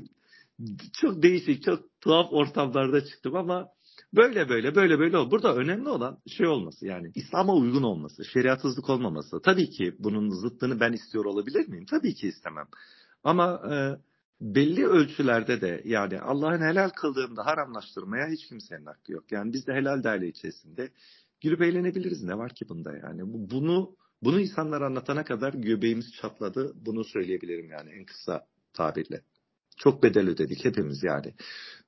çok 0.94 1.24
değişik, 1.24 1.64
çok 1.64 2.02
tuhaf 2.02 2.34
ortamlarda 2.34 3.06
çıktım 3.06 3.36
ama 3.36 3.68
Böyle 4.16 4.50
böyle 4.50 4.76
böyle 4.76 5.00
böyle 5.00 5.18
ol. 5.18 5.32
Burada 5.32 5.56
önemli 5.56 5.90
olan 5.90 6.18
şey 6.28 6.48
olması 6.48 6.86
yani 6.86 7.12
İslam'a 7.16 7.54
uygun 7.56 7.84
olması, 7.84 8.26
şeriatsızlık 8.26 8.90
olmaması. 8.90 9.42
Tabii 9.42 9.70
ki 9.70 9.96
bunun 10.00 10.30
zıttını 10.30 10.80
ben 10.80 10.94
istiyor 10.94 11.26
olabilir 11.26 11.68
miyim? 11.68 11.86
Tabii 11.86 12.16
ki 12.16 12.28
istemem. 12.28 12.68
Ama 13.24 13.62
e, 13.74 13.76
belli 14.42 14.88
ölçülerde 14.88 15.62
de 15.62 15.82
yani 15.86 16.20
Allah'ın 16.20 16.62
helal 16.62 16.90
kıldığında 16.90 17.46
haramlaştırmaya 17.46 18.28
hiç 18.28 18.48
kimsenin 18.48 18.86
hakkı 18.86 19.12
yok. 19.12 19.32
Yani 19.32 19.54
biz 19.54 19.68
de 19.68 19.74
helal 19.74 20.04
daire 20.04 20.28
içerisinde 20.28 20.90
gülüp 21.42 21.62
eğlenebiliriz. 21.62 22.24
Ne 22.24 22.38
var 22.38 22.54
ki 22.54 22.70
bunda 22.70 22.98
yani? 22.98 23.22
Bunu 23.26 23.96
bunu 24.24 24.40
insanlar 24.40 24.82
anlatana 24.82 25.24
kadar 25.24 25.54
göbeğimiz 25.54 26.14
çatladı. 26.22 26.74
Bunu 26.86 27.04
söyleyebilirim 27.04 27.70
yani 27.70 27.90
en 27.90 28.06
kısa 28.06 28.48
tabirle. 28.74 29.22
Çok 29.78 30.04
bedel 30.04 30.30
ödedik 30.30 30.66
hepimiz 30.66 31.04
yani. 31.04 31.34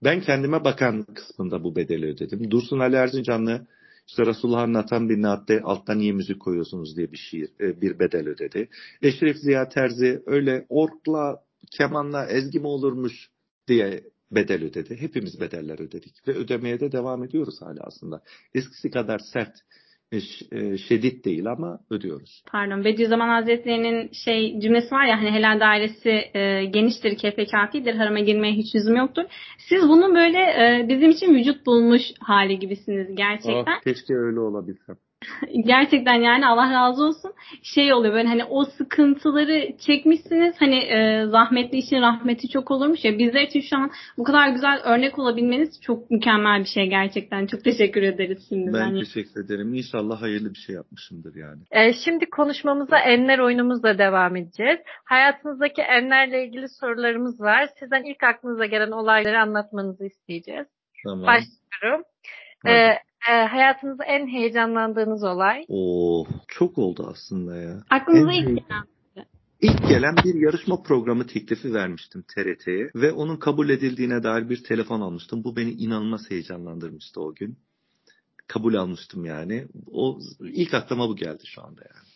Ben 0.03 0.21
kendime 0.21 0.63
bakan 0.63 1.03
kısmında 1.03 1.63
bu 1.63 1.75
bedeli 1.75 2.05
ödedim. 2.05 2.51
Dursun 2.51 2.79
Ali 2.79 2.95
Erzincanlı 2.95 3.67
işte 4.07 4.25
Resulullah 4.25 4.61
anlatan 4.61 5.09
bir 5.09 5.21
naatte 5.21 5.61
alttan 5.61 5.99
niye 5.99 6.13
müzik 6.13 6.39
koyuyorsunuz 6.39 6.97
diye 6.97 7.11
bir 7.11 7.17
şiir, 7.17 7.49
e, 7.59 7.81
bir 7.81 7.99
bedel 7.99 8.27
ödedi. 8.27 8.69
Eşref 9.01 9.37
Ziya 9.37 9.69
Terzi 9.69 10.23
öyle 10.25 10.65
orkla, 10.69 11.43
kemanla 11.71 12.25
ezgi 12.25 12.59
mi 12.59 12.67
olurmuş 12.67 13.29
diye 13.67 14.03
bedel 14.31 14.63
ödedi. 14.63 15.01
Hepimiz 15.01 15.41
bedeller 15.41 15.79
ödedik 15.79 16.27
ve 16.27 16.31
ödemeye 16.33 16.79
de 16.79 16.91
devam 16.91 17.23
ediyoruz 17.23 17.61
hala 17.61 17.79
aslında. 17.81 18.21
Eskisi 18.53 18.91
kadar 18.91 19.19
sert 19.19 19.55
şiddet 20.87 21.25
değil 21.25 21.51
ama 21.51 21.79
ödüyoruz. 21.89 22.43
Pardon 22.51 22.85
Bediüzzaman 22.85 23.29
Hazretleri'nin 23.29 24.11
şey 24.25 24.59
cümlesi 24.59 24.91
var 24.95 25.05
ya 25.05 25.17
hani 25.17 25.31
helal 25.31 25.59
dairesi 25.59 26.09
e, 26.33 26.65
geniştir, 26.65 27.17
kefe 27.17 27.45
kafidir, 27.45 27.95
harama 27.95 28.19
girmeye 28.19 28.53
hiç 28.53 28.75
yüzüm 28.75 28.95
yoktur. 28.95 29.23
Siz 29.69 29.89
bunun 29.89 30.15
böyle 30.15 30.37
e, 30.37 30.85
bizim 30.89 31.09
için 31.09 31.35
vücut 31.35 31.65
bulmuş 31.65 32.01
hali 32.19 32.59
gibisiniz 32.59 33.15
gerçekten. 33.15 33.77
Oh, 33.77 33.83
keşke 33.83 34.15
öyle 34.15 34.39
olabilsem. 34.39 34.95
Gerçekten 35.65 36.13
yani 36.13 36.47
Allah 36.47 36.73
razı 36.73 37.03
olsun. 37.03 37.33
Şey 37.63 37.93
oluyor 37.93 38.13
böyle 38.13 38.27
hani 38.27 38.43
o 38.45 38.63
sıkıntıları 38.65 39.77
çekmişsiniz. 39.85 40.55
Hani 40.59 40.75
e, 40.75 41.25
zahmetli 41.25 41.77
işin 41.77 42.01
rahmeti 42.01 42.49
çok 42.49 42.71
olurmuş 42.71 43.05
ya. 43.05 43.19
Bizler 43.19 43.41
için 43.41 43.61
şu 43.61 43.77
an 43.77 43.91
bu 44.17 44.23
kadar 44.23 44.49
güzel 44.49 44.81
örnek 44.83 45.19
olabilmeniz 45.19 45.81
çok 45.81 46.11
mükemmel 46.11 46.59
bir 46.59 46.69
şey 46.69 46.89
gerçekten. 46.89 47.47
Çok 47.47 47.63
teşekkür 47.63 48.01
ederiz 48.01 48.45
şimdi. 48.49 48.73
Ben 48.73 48.79
yani. 48.79 48.99
teşekkür 48.99 49.45
ederim. 49.45 49.73
İnşallah 49.73 50.21
hayırlı 50.21 50.49
bir 50.49 50.59
şey 50.59 50.75
yapmışımdır 50.75 51.35
yani. 51.35 51.61
E, 51.71 51.93
şimdi 51.93 52.25
konuşmamıza 52.25 52.99
enler 52.99 53.39
oyunumuzla 53.39 53.97
devam 53.97 54.35
edeceğiz. 54.35 54.79
Hayatınızdaki 55.05 55.81
enlerle 55.81 56.45
ilgili 56.45 56.69
sorularımız 56.69 57.41
var. 57.41 57.69
Sizden 57.79 58.03
ilk 58.03 58.23
aklınıza 58.23 58.65
gelen 58.65 58.91
olayları 58.91 59.41
anlatmanızı 59.41 60.05
isteyeceğiz. 60.05 60.67
Tamam. 61.03 61.27
Başlıyorum. 61.27 62.03
Ee, 62.67 62.99
e, 63.29 63.45
hayatınızda 63.45 64.03
en 64.03 64.27
heyecanlandığınız 64.27 65.23
olay? 65.23 65.65
Oo, 65.67 66.25
çok 66.47 66.77
oldu 66.77 67.07
aslında 67.11 67.55
ya. 67.57 67.83
Aklınıza 67.89 68.33
ilk 68.33 68.47
gelen. 68.47 68.87
İlk 69.61 69.87
gelen 69.89 70.15
bir 70.23 70.35
yarışma 70.35 70.83
programı 70.83 71.27
teklifi 71.27 71.73
vermiştim 71.73 72.23
TRT'ye 72.35 72.89
ve 72.95 73.11
onun 73.11 73.37
kabul 73.37 73.69
edildiğine 73.69 74.23
dair 74.23 74.49
bir 74.49 74.63
telefon 74.63 75.01
almıştım. 75.01 75.43
Bu 75.43 75.55
beni 75.55 75.71
inanılmaz 75.71 76.29
heyecanlandırmıştı 76.29 77.21
o 77.21 77.33
gün. 77.35 77.57
kabul 78.47 78.75
almıştım 78.75 79.25
yani. 79.25 79.67
O 79.91 80.19
ilk 80.39 80.73
aklıma 80.73 81.09
bu 81.09 81.15
geldi 81.15 81.43
şu 81.45 81.63
anda 81.63 81.81
yani. 81.81 82.07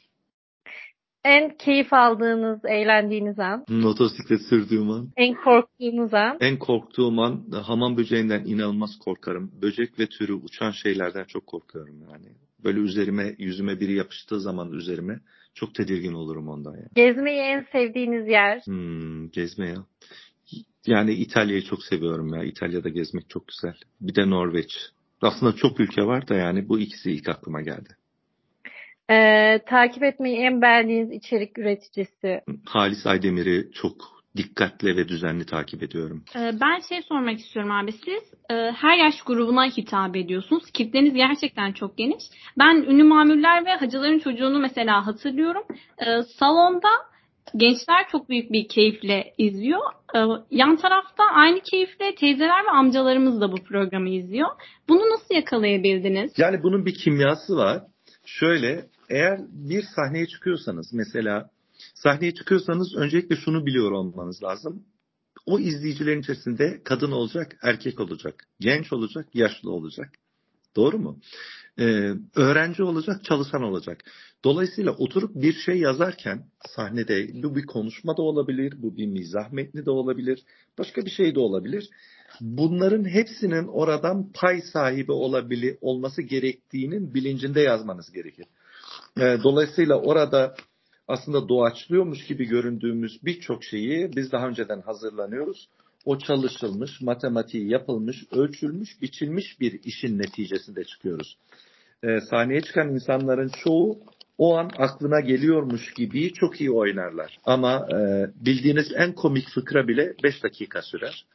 En 1.23 1.57
keyif 1.57 1.93
aldığınız, 1.93 2.59
eğlendiğiniz 2.65 3.39
an? 3.39 3.65
Motosiklet 3.69 4.41
sürdüğüm 4.41 4.89
an. 4.89 5.09
En 5.17 5.35
korktuğunuz 5.35 6.13
an? 6.13 6.37
En 6.39 6.59
korktuğum 6.59 7.21
an 7.21 7.45
hamam 7.63 7.97
böceğinden 7.97 8.45
inanılmaz 8.45 8.99
korkarım. 8.99 9.51
Böcek 9.61 9.99
ve 9.99 10.07
türü 10.07 10.33
uçan 10.33 10.71
şeylerden 10.71 11.23
çok 11.23 11.47
korkuyorum 11.47 12.01
yani. 12.01 12.25
Böyle 12.63 12.79
üzerime, 12.79 13.35
yüzüme 13.37 13.79
biri 13.79 13.93
yapıştığı 13.93 14.39
zaman 14.39 14.71
üzerime 14.71 15.19
çok 15.53 15.75
tedirgin 15.75 16.13
olurum 16.13 16.47
ondan 16.47 16.71
yani. 16.71 16.89
Gezmeyi 16.95 17.39
en 17.39 17.67
sevdiğiniz 17.71 18.27
yer? 18.27 18.61
Hmm, 18.65 19.29
gezme 19.29 19.67
ya. 19.67 19.85
Yani 20.87 21.13
İtalya'yı 21.13 21.63
çok 21.63 21.83
seviyorum 21.83 22.33
ya. 22.33 22.43
İtalya'da 22.43 22.89
gezmek 22.89 23.29
çok 23.29 23.47
güzel. 23.47 23.75
Bir 24.01 24.15
de 24.15 24.29
Norveç. 24.29 24.71
Aslında 25.21 25.55
çok 25.55 25.79
ülke 25.79 26.01
var 26.01 26.27
da 26.27 26.35
yani 26.35 26.69
bu 26.69 26.79
ikisi 26.79 27.11
ilk 27.11 27.29
aklıma 27.29 27.61
geldi. 27.61 27.95
Ee, 29.11 29.59
takip 29.65 30.03
etmeyi 30.03 30.37
en 30.37 30.61
beğendiğiniz 30.61 31.11
içerik 31.11 31.57
üreticisi? 31.57 32.41
Halis 32.65 33.05
Aydemir'i 33.05 33.71
çok 33.73 33.95
dikkatle 34.37 34.95
ve 34.97 35.07
düzenli 35.07 35.45
takip 35.45 35.83
ediyorum. 35.83 36.23
Ee, 36.35 36.51
ben 36.61 36.79
şey 36.89 37.01
sormak 37.01 37.39
istiyorum 37.39 37.71
abi 37.71 37.91
siz 37.91 38.33
e, 38.49 38.53
her 38.71 38.97
yaş 38.97 39.21
grubuna 39.21 39.65
hitap 39.65 40.15
ediyorsunuz. 40.15 40.71
Kitleniz 40.73 41.13
gerçekten 41.13 41.71
çok 41.71 41.97
geniş. 41.97 42.23
Ben 42.59 42.75
ünlü 42.75 43.03
mamuller 43.03 43.65
ve 43.65 43.69
hacıların 43.69 44.19
çocuğunu 44.19 44.59
mesela 44.59 45.07
hatırlıyorum. 45.07 45.63
Ee, 45.99 46.21
salonda 46.39 46.89
gençler 47.57 48.07
çok 48.11 48.29
büyük 48.29 48.51
bir 48.51 48.67
keyifle 48.67 49.33
izliyor. 49.37 49.81
Ee, 50.15 50.19
yan 50.51 50.75
tarafta 50.75 51.23
aynı 51.33 51.59
keyifle 51.59 52.15
teyzeler 52.15 52.65
ve 52.65 52.69
amcalarımız 52.69 53.41
da 53.41 53.51
bu 53.51 53.55
programı 53.55 54.09
izliyor. 54.09 54.49
Bunu 54.89 54.99
nasıl 54.99 55.35
yakalayabildiniz? 55.35 56.31
Yani 56.37 56.63
bunun 56.63 56.85
bir 56.85 56.93
kimyası 56.93 57.55
var. 57.55 57.81
Şöyle 58.25 58.85
eğer 59.11 59.39
bir 59.49 59.83
sahneye 59.95 60.27
çıkıyorsanız 60.27 60.93
mesela 60.93 61.49
sahneye 61.95 62.33
çıkıyorsanız 62.33 62.95
öncelikle 62.95 63.35
şunu 63.35 63.65
biliyor 63.65 63.91
olmanız 63.91 64.43
lazım. 64.43 64.83
O 65.45 65.59
izleyicilerin 65.59 66.21
içerisinde 66.21 66.81
kadın 66.83 67.11
olacak, 67.11 67.57
erkek 67.61 67.99
olacak, 67.99 68.47
genç 68.59 68.93
olacak, 68.93 69.27
yaşlı 69.33 69.71
olacak. 69.71 70.09
Doğru 70.75 70.99
mu? 70.99 71.19
Ee, 71.79 72.11
öğrenci 72.35 72.83
olacak, 72.83 73.23
çalışan 73.23 73.63
olacak. 73.63 74.03
Dolayısıyla 74.43 74.91
oturup 74.91 75.35
bir 75.35 75.53
şey 75.53 75.77
yazarken 75.77 76.45
sahnede 76.75 77.43
bu 77.43 77.55
bir 77.55 77.65
konuşma 77.65 78.17
da 78.17 78.21
olabilir, 78.21 78.73
bu 78.77 78.97
bir 78.97 79.07
mizah 79.07 79.51
metni 79.51 79.85
de 79.85 79.91
olabilir, 79.91 80.43
başka 80.77 81.05
bir 81.05 81.09
şey 81.11 81.35
de 81.35 81.39
olabilir. 81.39 81.89
Bunların 82.41 83.05
hepsinin 83.05 83.67
oradan 83.67 84.31
pay 84.33 84.61
sahibi 84.61 85.11
olabili 85.11 85.77
olması 85.81 86.21
gerektiğinin 86.21 87.13
bilincinde 87.13 87.61
yazmanız 87.61 88.11
gerekir. 88.11 88.45
Ee, 89.17 89.37
dolayısıyla 89.43 90.01
orada 90.01 90.55
aslında 91.07 91.49
doğaçlıyormuş 91.49 92.25
gibi 92.25 92.45
göründüğümüz 92.45 93.19
birçok 93.23 93.63
şeyi 93.63 94.15
biz 94.15 94.31
daha 94.31 94.47
önceden 94.47 94.81
hazırlanıyoruz. 94.81 95.69
O 96.05 96.19
çalışılmış, 96.19 97.01
matematiği 97.01 97.69
yapılmış, 97.69 98.23
ölçülmüş, 98.31 99.01
biçilmiş 99.01 99.59
bir 99.59 99.79
işin 99.83 100.19
neticesinde 100.19 100.83
çıkıyoruz. 100.83 101.37
Ee, 102.03 102.19
sahneye 102.29 102.61
çıkan 102.61 102.89
insanların 102.89 103.51
çoğu 103.63 103.99
o 104.37 104.57
an 104.57 104.69
aklına 104.77 105.19
geliyormuş 105.19 105.93
gibi 105.93 106.33
çok 106.33 106.61
iyi 106.61 106.71
oynarlar. 106.71 107.39
Ama 107.43 107.87
e, 107.91 108.27
bildiğiniz 108.45 108.91
en 108.95 109.13
komik 109.13 109.49
fıkra 109.49 109.87
bile 109.87 110.13
5 110.23 110.43
dakika 110.43 110.81
sürer. 110.81 111.25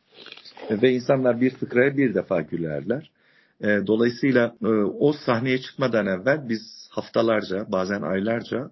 Ve 0.70 0.92
insanlar 0.92 1.40
bir 1.40 1.50
fıkraya 1.50 1.96
bir 1.96 2.14
defa 2.14 2.40
gülerler. 2.40 3.10
E, 3.60 3.66
dolayısıyla 3.86 4.56
e, 4.62 4.66
o 4.98 5.12
sahneye 5.12 5.60
çıkmadan 5.60 6.06
evvel 6.06 6.48
biz 6.48 6.85
haftalarca 6.96 7.72
bazen 7.72 8.02
aylarca 8.02 8.70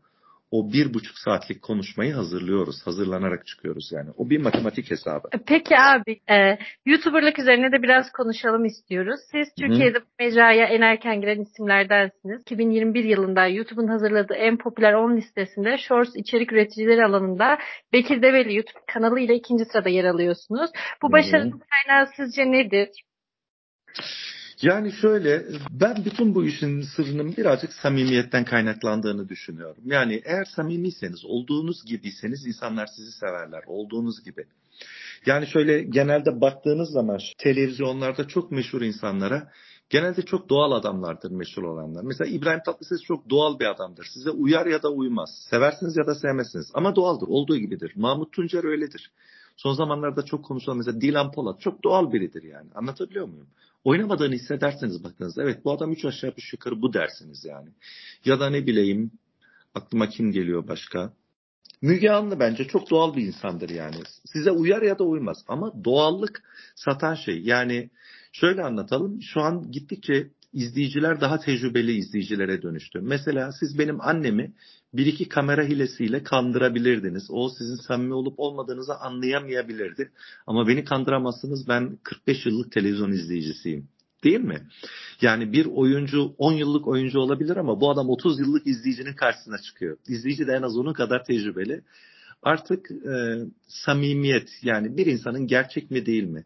o 0.54 0.72
bir 0.72 0.94
buçuk 0.94 1.18
saatlik 1.18 1.62
konuşmayı 1.62 2.14
hazırlıyoruz. 2.14 2.76
Hazırlanarak 2.84 3.46
çıkıyoruz 3.46 3.90
yani. 3.92 4.10
O 4.16 4.30
bir 4.30 4.38
matematik 4.38 4.90
hesabı. 4.90 5.28
Peki 5.46 5.74
abi, 5.78 6.20
e, 6.30 6.58
YouTuber'lık 6.86 7.38
üzerine 7.38 7.72
de 7.72 7.82
biraz 7.82 8.12
konuşalım 8.12 8.64
istiyoruz. 8.64 9.20
Siz 9.32 9.48
Türkiye'de 9.58 10.00
bu 10.00 10.04
mecraya 10.20 10.66
en 10.66 10.80
erken 10.80 11.20
giren 11.20 11.40
isimlerdensiniz. 11.40 12.40
2021 12.40 13.04
yılında 13.04 13.46
YouTube'un 13.46 13.88
hazırladığı 13.88 14.34
en 14.34 14.56
popüler 14.56 14.92
10 14.92 15.16
listesinde 15.16 15.78
Shorts 15.78 16.16
içerik 16.16 16.52
üreticileri 16.52 17.04
alanında 17.04 17.58
Bekir 17.92 18.22
Develi 18.22 18.56
YouTube 18.56 18.84
kanalı 18.92 19.20
ile 19.20 19.34
ikinci 19.34 19.64
sırada 19.64 19.88
yer 19.88 20.04
alıyorsunuz. 20.04 20.70
Bu 21.02 21.12
başarının 21.12 21.60
kaynağı 21.70 22.06
sizce 22.16 22.52
nedir? 22.52 22.88
Yani 24.64 24.92
şöyle 24.92 25.44
ben 25.70 26.04
bütün 26.04 26.34
bu 26.34 26.44
işin 26.44 26.82
sırrının 26.82 27.36
birazcık 27.36 27.72
samimiyetten 27.72 28.44
kaynaklandığını 28.44 29.28
düşünüyorum. 29.28 29.82
Yani 29.86 30.22
eğer 30.24 30.44
samimiyseniz, 30.44 31.24
olduğunuz 31.24 31.84
gibiyseniz 31.84 32.46
insanlar 32.46 32.86
sizi 32.86 33.12
severler. 33.12 33.62
Olduğunuz 33.66 34.24
gibi. 34.24 34.44
Yani 35.26 35.46
şöyle 35.46 35.82
genelde 35.82 36.40
baktığınız 36.40 36.90
zaman 36.90 37.18
televizyonlarda 37.38 38.28
çok 38.28 38.50
meşhur 38.50 38.82
insanlara 38.82 39.50
genelde 39.90 40.22
çok 40.22 40.48
doğal 40.48 40.72
adamlardır 40.72 41.30
meşhur 41.30 41.62
olanlar. 41.62 42.02
Mesela 42.02 42.30
İbrahim 42.30 42.60
Tatlıses 42.66 43.02
çok 43.02 43.30
doğal 43.30 43.58
bir 43.58 43.66
adamdır. 43.66 44.06
Size 44.14 44.30
uyar 44.30 44.66
ya 44.66 44.82
da 44.82 44.92
uymaz. 44.92 45.46
Seversiniz 45.50 45.96
ya 45.96 46.06
da 46.06 46.14
sevmezsiniz. 46.14 46.70
Ama 46.74 46.96
doğaldır. 46.96 47.26
Olduğu 47.28 47.56
gibidir. 47.56 47.92
Mahmut 47.96 48.32
Tuncer 48.32 48.64
öyledir. 48.64 49.10
Son 49.56 49.74
zamanlarda 49.74 50.24
çok 50.24 50.44
konuşulan 50.44 50.78
mesela 50.78 51.00
Dilan 51.00 51.32
Polat 51.32 51.60
çok 51.60 51.84
doğal 51.84 52.12
biridir 52.12 52.42
yani. 52.42 52.68
Anlatabiliyor 52.74 53.28
muyum? 53.28 53.46
oynamadığını 53.84 54.34
hissederseniz 54.34 55.04
baktığınızda 55.04 55.42
evet 55.42 55.64
bu 55.64 55.72
adam 55.72 55.92
üç 55.92 56.04
aşağı 56.04 56.30
üç 56.36 56.52
yukarı 56.52 56.82
bu 56.82 56.92
dersiniz 56.92 57.44
yani. 57.44 57.68
Ya 58.24 58.40
da 58.40 58.50
ne 58.50 58.66
bileyim 58.66 59.10
aklıma 59.74 60.08
kim 60.08 60.32
geliyor 60.32 60.68
başka? 60.68 61.12
Müge 61.82 62.10
Anlı 62.10 62.40
bence 62.40 62.64
çok 62.64 62.90
doğal 62.90 63.16
bir 63.16 63.26
insandır 63.26 63.70
yani. 63.70 63.96
Size 64.24 64.50
uyar 64.50 64.82
ya 64.82 64.98
da 64.98 65.04
uymaz 65.04 65.44
ama 65.48 65.84
doğallık 65.84 66.42
satan 66.74 67.14
şey. 67.14 67.40
Yani 67.40 67.90
şöyle 68.32 68.62
anlatalım. 68.62 69.22
Şu 69.22 69.40
an 69.40 69.70
gittikçe 69.70 70.30
izleyiciler 70.54 71.20
daha 71.20 71.38
tecrübeli 71.38 71.92
izleyicilere 71.92 72.62
dönüştü. 72.62 73.00
Mesela 73.02 73.52
siz 73.52 73.78
benim 73.78 74.00
annemi 74.00 74.52
bir 74.94 75.06
iki 75.06 75.28
kamera 75.28 75.62
hilesiyle 75.62 76.22
kandırabilirdiniz. 76.22 77.26
O 77.30 77.48
sizin 77.48 77.76
samimi 77.76 78.14
olup 78.14 78.34
olmadığınızı 78.36 78.94
anlayamayabilirdi. 78.94 80.10
Ama 80.46 80.68
beni 80.68 80.84
kandıramazsınız 80.84 81.68
ben 81.68 81.98
45 82.02 82.46
yıllık 82.46 82.72
televizyon 82.72 83.12
izleyicisiyim. 83.12 83.88
Değil 84.24 84.40
mi? 84.40 84.68
Yani 85.20 85.52
bir 85.52 85.66
oyuncu 85.66 86.34
10 86.38 86.52
yıllık 86.52 86.88
oyuncu 86.88 87.18
olabilir 87.18 87.56
ama 87.56 87.80
bu 87.80 87.90
adam 87.90 88.08
30 88.08 88.40
yıllık 88.40 88.66
izleyicinin 88.66 89.12
karşısına 89.12 89.58
çıkıyor. 89.58 89.96
İzleyici 90.08 90.46
de 90.46 90.52
en 90.52 90.62
az 90.62 90.76
onun 90.76 90.92
kadar 90.92 91.24
tecrübeli. 91.24 91.82
Artık 92.42 92.90
e, 92.90 93.38
samimiyet 93.68 94.48
yani 94.62 94.96
bir 94.96 95.06
insanın 95.06 95.46
gerçek 95.46 95.90
mi 95.90 96.06
değil 96.06 96.24
mi? 96.24 96.44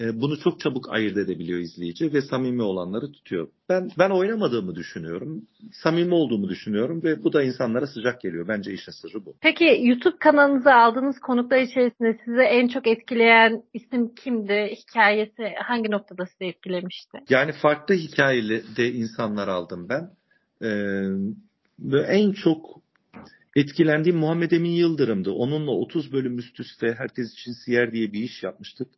E, 0.00 0.20
bunu 0.20 0.40
çok 0.40 0.60
çabuk 0.60 0.92
ayırt 0.92 1.16
edebiliyor 1.16 1.58
izleyici 1.58 2.12
ve 2.12 2.22
samimi 2.22 2.62
olanları 2.62 3.12
tutuyor. 3.12 3.48
Ben 3.68 3.90
ben 3.98 4.10
oynamadığımı 4.10 4.74
düşünüyorum. 4.74 5.42
Samimi 5.72 6.14
olduğumu 6.14 6.48
düşünüyorum 6.48 7.02
ve 7.02 7.24
bu 7.24 7.32
da 7.32 7.42
insanlara 7.42 7.86
sıcak 7.86 8.20
geliyor. 8.20 8.48
Bence 8.48 8.72
işin 8.72 8.92
sırrı 8.92 9.26
bu. 9.26 9.34
Peki 9.40 9.80
YouTube 9.82 10.18
kanalınıza 10.18 10.74
aldığınız 10.74 11.18
konuklar 11.18 11.58
içerisinde 11.58 12.18
size 12.24 12.42
en 12.42 12.68
çok 12.68 12.86
etkileyen 12.86 13.62
isim 13.74 14.14
kimdi? 14.14 14.74
Hikayesi 14.76 15.54
hangi 15.64 15.90
noktada 15.90 16.26
sizi 16.26 16.44
etkilemişti? 16.44 17.18
Yani 17.28 17.52
farklı 17.52 17.94
hikayeli 17.94 18.62
de 18.76 18.92
insanlar 18.92 19.48
aldım 19.48 19.88
ben. 19.88 20.10
Ee, 20.62 22.08
en 22.08 22.32
çok 22.32 22.80
etkilendiğim 23.56 24.18
Muhammed 24.18 24.50
Emin 24.50 24.70
Yıldırım'dı. 24.70 25.30
Onunla 25.30 25.70
30 25.70 26.12
bölüm 26.12 26.38
üst 26.38 26.60
üste 26.60 26.94
Herkes 26.98 27.32
için 27.32 27.52
Siyer 27.52 27.92
diye 27.92 28.12
bir 28.12 28.20
iş 28.20 28.42
yapmıştık 28.42 28.88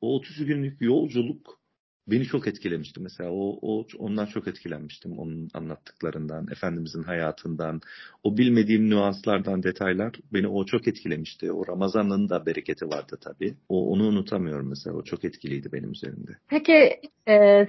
o 0.00 0.16
30 0.16 0.44
günlük 0.46 0.80
yolculuk 0.80 1.60
beni 2.08 2.24
çok 2.24 2.48
etkilemişti 2.48 3.00
mesela. 3.00 3.30
O, 3.32 3.58
o 3.62 3.86
ondan 3.98 4.26
çok 4.26 4.48
etkilenmiştim 4.48 5.18
onun 5.18 5.48
anlattıklarından, 5.54 6.46
efendimizin 6.52 7.02
hayatından, 7.02 7.80
o 8.22 8.36
bilmediğim 8.36 8.90
nüanslardan, 8.90 9.62
detaylar 9.62 10.12
beni 10.32 10.48
o 10.48 10.64
çok 10.64 10.88
etkilemişti. 10.88 11.52
O 11.52 11.66
Ramazan'ın 11.66 12.28
da 12.28 12.46
bereketi 12.46 12.86
vardı 12.86 13.18
tabii. 13.20 13.54
O 13.68 13.92
onu 13.92 14.06
unutamıyorum 14.06 14.68
mesela. 14.68 14.96
O 14.96 15.04
çok 15.04 15.24
etkiliydi 15.24 15.72
benim 15.72 15.92
üzerimde. 15.92 16.32
Peki 16.48 17.00
e, 17.28 17.66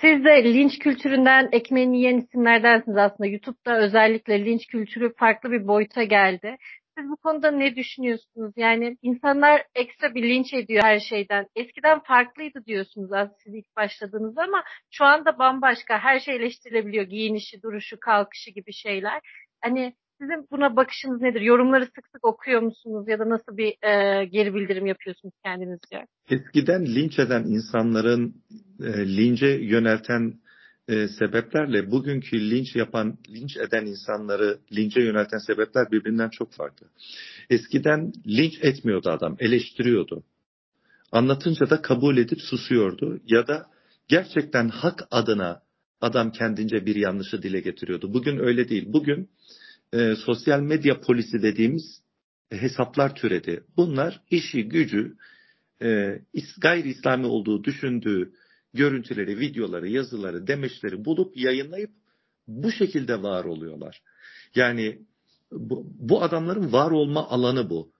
siz 0.00 0.24
de 0.24 0.44
linç 0.44 0.78
kültüründen 0.78 1.48
ekmeğini 1.52 1.98
yiyen 1.98 2.18
isimlerdensiniz 2.18 2.96
aslında. 2.96 3.26
YouTube'da 3.26 3.78
özellikle 3.78 4.44
linç 4.44 4.66
kültürü 4.66 5.14
farklı 5.14 5.50
bir 5.50 5.66
boyuta 5.66 6.04
geldi. 6.04 6.56
Siz 6.98 7.08
bu 7.08 7.16
konuda 7.16 7.50
ne 7.50 7.76
düşünüyorsunuz? 7.76 8.52
Yani 8.56 8.96
insanlar 9.02 9.62
ekstra 9.74 10.14
bir 10.14 10.22
linç 10.22 10.54
ediyor 10.54 10.82
her 10.82 11.00
şeyden. 11.00 11.46
Eskiden 11.56 12.00
farklıydı 12.00 12.64
diyorsunuz 12.66 13.12
aslında 13.12 13.36
siz 13.44 13.54
ilk 13.54 13.76
başladığınızda 13.76 14.42
ama 14.42 14.62
şu 14.90 15.04
anda 15.04 15.38
bambaşka. 15.38 15.98
Her 15.98 16.20
şey 16.20 16.36
eleştirilebiliyor. 16.36 17.04
Giyinişi, 17.04 17.62
duruşu, 17.62 17.96
kalkışı 18.00 18.50
gibi 18.50 18.72
şeyler. 18.72 19.20
Hani 19.60 19.94
sizin 20.20 20.46
buna 20.50 20.76
bakışınız 20.76 21.20
nedir? 21.20 21.40
Yorumları 21.40 21.84
sık 21.86 22.06
sık 22.12 22.24
okuyor 22.24 22.62
musunuz 22.62 23.08
ya 23.08 23.18
da 23.18 23.28
nasıl 23.28 23.56
bir 23.56 23.68
e, 23.82 24.24
geri 24.24 24.54
bildirim 24.54 24.86
yapıyorsunuz 24.86 25.34
kendinizce? 25.44 26.06
Eskiden 26.30 26.86
linç 26.86 27.18
eden 27.18 27.44
insanların 27.44 28.34
e, 28.80 29.16
lince 29.16 29.46
yönelten 29.46 30.32
e, 30.88 31.08
sebeplerle 31.08 31.90
bugünkü 31.90 32.50
linç 32.50 32.76
yapan, 32.76 33.18
linç 33.28 33.56
eden 33.56 33.86
insanları 33.86 34.58
linçe 34.72 35.00
yönelten 35.00 35.38
sebepler 35.38 35.90
birbirinden 35.92 36.28
çok 36.28 36.52
farklı. 36.52 36.86
Eskiden 37.50 38.12
linç 38.26 38.58
etmiyordu 38.62 39.10
adam, 39.10 39.36
eleştiriyordu. 39.38 40.22
Anlatınca 41.12 41.70
da 41.70 41.82
kabul 41.82 42.16
edip 42.16 42.40
susuyordu 42.40 43.20
ya 43.26 43.46
da 43.46 43.66
gerçekten 44.08 44.68
hak 44.68 45.08
adına 45.10 45.62
adam 46.00 46.32
kendince 46.32 46.86
bir 46.86 46.96
yanlışı 46.96 47.42
dile 47.42 47.60
getiriyordu. 47.60 48.14
Bugün 48.14 48.38
öyle 48.38 48.68
değil. 48.68 48.84
Bugün 48.88 49.28
e, 49.92 50.14
sosyal 50.14 50.60
medya 50.60 51.00
polisi 51.00 51.42
dediğimiz 51.42 52.00
hesaplar 52.50 53.14
türedi. 53.14 53.64
Bunlar 53.76 54.20
işi 54.30 54.68
gücü 54.68 55.16
e, 55.82 56.18
gayri 56.58 56.88
İslami 56.88 57.26
olduğu 57.26 57.64
düşündüğü 57.64 58.32
görüntüleri, 58.76 59.40
videoları, 59.40 59.88
yazıları, 59.88 60.46
demeçleri 60.46 61.04
bulup 61.04 61.36
yayınlayıp 61.36 61.90
bu 62.48 62.72
şekilde 62.72 63.22
var 63.22 63.44
oluyorlar. 63.44 64.02
Yani 64.54 64.98
bu, 65.52 65.86
bu 65.98 66.22
adamların 66.22 66.72
var 66.72 66.90
olma 66.90 67.28
alanı 67.28 67.70
bu. 67.70 67.90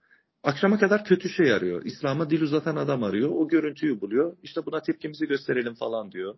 Akşama 0.42 0.78
kadar 0.78 1.04
kötü 1.04 1.28
şey 1.28 1.52
arıyor. 1.52 1.84
İslam'a 1.84 2.30
dil 2.30 2.42
uzatan 2.42 2.76
adam 2.76 3.02
arıyor. 3.02 3.30
O 3.30 3.48
görüntüyü 3.48 4.00
buluyor. 4.00 4.36
İşte 4.42 4.66
buna 4.66 4.82
tepkimizi 4.82 5.26
gösterelim 5.26 5.74
falan 5.74 6.12
diyor. 6.12 6.34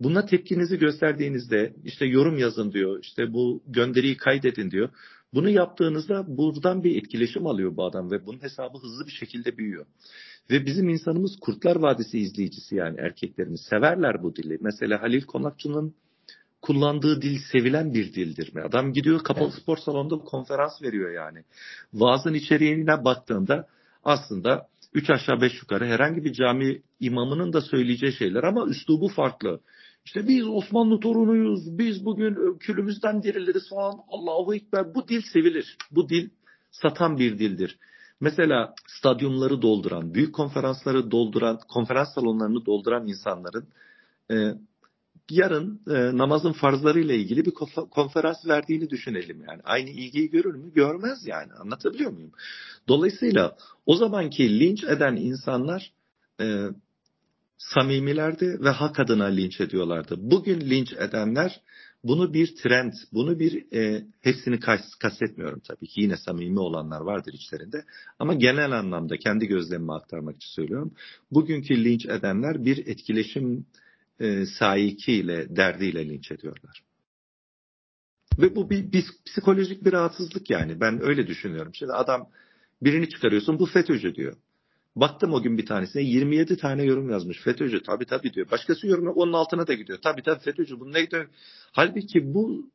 Buna 0.00 0.26
tepkinizi 0.26 0.78
gösterdiğinizde 0.78 1.74
işte 1.84 2.06
yorum 2.06 2.38
yazın 2.38 2.72
diyor. 2.72 2.98
İşte 3.02 3.32
bu 3.32 3.62
gönderiyi 3.66 4.16
kaydedin 4.16 4.70
diyor. 4.70 4.88
Bunu 5.34 5.50
yaptığınızda 5.50 6.24
buradan 6.28 6.84
bir 6.84 7.02
etkileşim 7.02 7.46
alıyor 7.46 7.76
bu 7.76 7.84
adam 7.84 8.10
ve 8.10 8.26
bunun 8.26 8.42
hesabı 8.42 8.78
hızlı 8.78 9.06
bir 9.06 9.12
şekilde 9.12 9.58
büyüyor. 9.58 9.86
Ve 10.50 10.66
bizim 10.66 10.88
insanımız 10.88 11.36
Kurtlar 11.40 11.76
Vadisi 11.76 12.18
izleyicisi 12.18 12.76
yani 12.76 13.00
erkeklerimiz 13.00 13.60
severler 13.60 14.22
bu 14.22 14.36
dili. 14.36 14.58
Mesela 14.60 15.02
Halil 15.02 15.22
Konakçı'nın 15.22 15.94
kullandığı 16.62 17.22
dil 17.22 17.38
sevilen 17.52 17.94
bir 17.94 18.14
dildir 18.14 18.54
mi? 18.54 18.62
Adam 18.62 18.92
gidiyor 18.92 19.24
kapalı 19.24 19.50
evet. 19.52 19.62
spor 19.62 19.76
salonunda 19.76 20.18
konferans 20.18 20.82
veriyor 20.82 21.10
yani. 21.10 21.44
Vaazın 21.94 22.34
içeriğine 22.34 23.04
baktığında 23.04 23.66
aslında 24.04 24.68
üç 24.94 25.10
aşağı 25.10 25.40
beş 25.40 25.62
yukarı 25.62 25.86
herhangi 25.86 26.24
bir 26.24 26.32
cami 26.32 26.82
imamının 27.00 27.52
da 27.52 27.60
söyleyeceği 27.60 28.12
şeyler 28.12 28.44
ama 28.44 28.66
üslubu 28.66 29.08
farklı. 29.08 29.60
İşte 30.04 30.28
biz 30.28 30.48
Osmanlı 30.48 31.00
torunuyuz, 31.00 31.78
biz 31.78 32.04
bugün 32.04 32.58
külümüzden 32.58 33.22
diriliriz 33.22 33.68
falan. 33.68 34.00
Allahu 34.08 34.54
Ekber. 34.54 34.94
Bu 34.94 35.08
dil 35.08 35.22
sevilir. 35.32 35.76
Bu 35.90 36.08
dil 36.08 36.28
satan 36.70 37.18
bir 37.18 37.38
dildir. 37.38 37.78
Mesela 38.20 38.74
stadyumları 38.86 39.62
dolduran, 39.62 40.14
büyük 40.14 40.34
konferansları 40.34 41.10
dolduran, 41.10 41.58
konferans 41.68 42.14
salonlarını 42.14 42.66
dolduran 42.66 43.06
insanların 43.06 43.68
e, 44.30 44.54
yarın 45.30 45.80
e, 45.88 46.16
namazın 46.16 46.52
farzları 46.52 47.00
ile 47.00 47.16
ilgili 47.16 47.44
bir 47.44 47.50
konferans 47.90 48.46
verdiğini 48.46 48.90
düşünelim 48.90 49.44
yani. 49.48 49.60
Aynı 49.64 49.90
ilgiyi 49.90 50.30
görür 50.30 50.54
mü? 50.54 50.72
Görmez 50.72 51.26
yani. 51.26 51.52
Anlatabiliyor 51.52 52.10
muyum? 52.10 52.32
Dolayısıyla 52.88 53.56
o 53.86 53.96
zamanki 53.96 54.60
linç 54.60 54.84
eden 54.84 55.16
insanlar 55.16 55.92
e, 56.40 56.66
samimilerdi 57.60 58.60
ve 58.60 58.68
hak 58.68 59.00
adına 59.00 59.24
linç 59.24 59.60
ediyorlardı. 59.60 60.14
Bugün 60.18 60.60
linç 60.60 60.92
edenler 60.92 61.60
bunu 62.04 62.34
bir 62.34 62.56
trend, 62.56 62.92
bunu 63.12 63.38
bir 63.38 63.72
e, 63.72 64.04
hepsini 64.20 64.60
kastetmiyorum 65.00 65.60
tabii 65.68 65.86
ki 65.86 66.00
yine 66.00 66.16
samimi 66.16 66.60
olanlar 66.60 67.00
vardır 67.00 67.32
içlerinde 67.32 67.84
ama 68.18 68.34
genel 68.34 68.72
anlamda 68.72 69.16
kendi 69.16 69.46
gözlemimi 69.46 69.94
aktarmak 69.94 70.36
için 70.36 70.48
söylüyorum. 70.48 70.94
Bugünkü 71.30 71.84
linç 71.84 72.06
edenler 72.06 72.64
bir 72.64 72.86
etkileşim 72.86 73.66
e, 74.20 74.46
sahikiyle, 74.46 75.56
derdiyle 75.56 76.08
linç 76.08 76.32
ediyorlar. 76.32 76.82
Ve 78.38 78.56
bu 78.56 78.70
bir, 78.70 78.92
bir 78.92 79.04
psikolojik 79.26 79.84
bir 79.84 79.92
rahatsızlık 79.92 80.50
yani 80.50 80.80
ben 80.80 81.02
öyle 81.02 81.26
düşünüyorum. 81.26 81.74
Şimdi 81.74 81.92
adam 81.92 82.28
birini 82.82 83.08
çıkarıyorsun 83.08 83.58
bu 83.58 83.66
FETÖ'cü 83.66 84.14
diyor. 84.14 84.36
Baktım 84.96 85.32
o 85.32 85.42
gün 85.42 85.58
bir 85.58 85.66
tanesine 85.66 86.02
27 86.02 86.56
tane 86.56 86.84
yorum 86.84 87.10
yazmış. 87.10 87.40
FETÖ'cü 87.40 87.82
tabii 87.82 88.06
tabii 88.06 88.32
diyor. 88.32 88.50
Başkası 88.50 88.86
yorum 88.86 89.06
onun 89.06 89.32
altına 89.32 89.66
da 89.66 89.74
gidiyor. 89.74 89.98
Tabii 90.02 90.22
tabii 90.22 90.40
FETÖ'cü 90.40 90.80
bunu 90.80 90.92
ne 90.92 91.02
gidiyor? 91.02 91.28
Halbuki 91.72 92.34
bu 92.34 92.70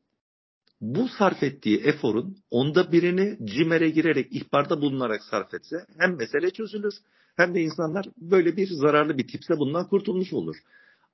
bu 0.80 1.08
sarf 1.08 1.42
ettiği 1.42 1.78
eforun 1.78 2.36
onda 2.50 2.92
birini 2.92 3.38
CİMER'e 3.46 3.90
girerek 3.90 4.32
ihbarda 4.32 4.80
bulunarak 4.80 5.24
sarf 5.24 5.54
etse 5.54 5.76
hem 5.98 6.16
mesele 6.16 6.50
çözülür 6.50 6.94
hem 7.36 7.54
de 7.54 7.62
insanlar 7.62 8.06
böyle 8.16 8.56
bir 8.56 8.68
zararlı 8.68 9.18
bir 9.18 9.28
tipse 9.28 9.58
bundan 9.58 9.88
kurtulmuş 9.88 10.32
olur. 10.32 10.56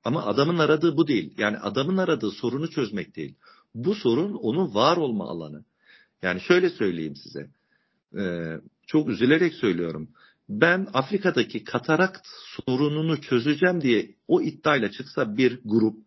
Ama 0.03 0.25
adamın 0.25 0.57
aradığı 0.57 0.97
bu 0.97 1.07
değil. 1.07 1.33
Yani 1.37 1.57
adamın 1.57 1.97
aradığı 1.97 2.31
sorunu 2.31 2.69
çözmek 2.69 3.15
değil. 3.15 3.35
Bu 3.75 3.95
sorun 3.95 4.33
onun 4.33 4.75
var 4.75 4.97
olma 4.97 5.29
alanı. 5.29 5.65
Yani 6.21 6.41
şöyle 6.41 6.69
söyleyeyim 6.69 7.15
size. 7.15 7.49
Ee, 8.17 8.59
çok 8.87 9.09
üzülerek 9.09 9.53
söylüyorum 9.53 10.09
ben 10.61 10.87
Afrika'daki 10.93 11.63
katarakt 11.63 12.27
sorununu 12.65 13.21
çözeceğim 13.21 13.81
diye 13.81 14.15
o 14.27 14.41
iddiayla 14.41 14.91
çıksa 14.91 15.37
bir 15.37 15.59
grup 15.65 15.97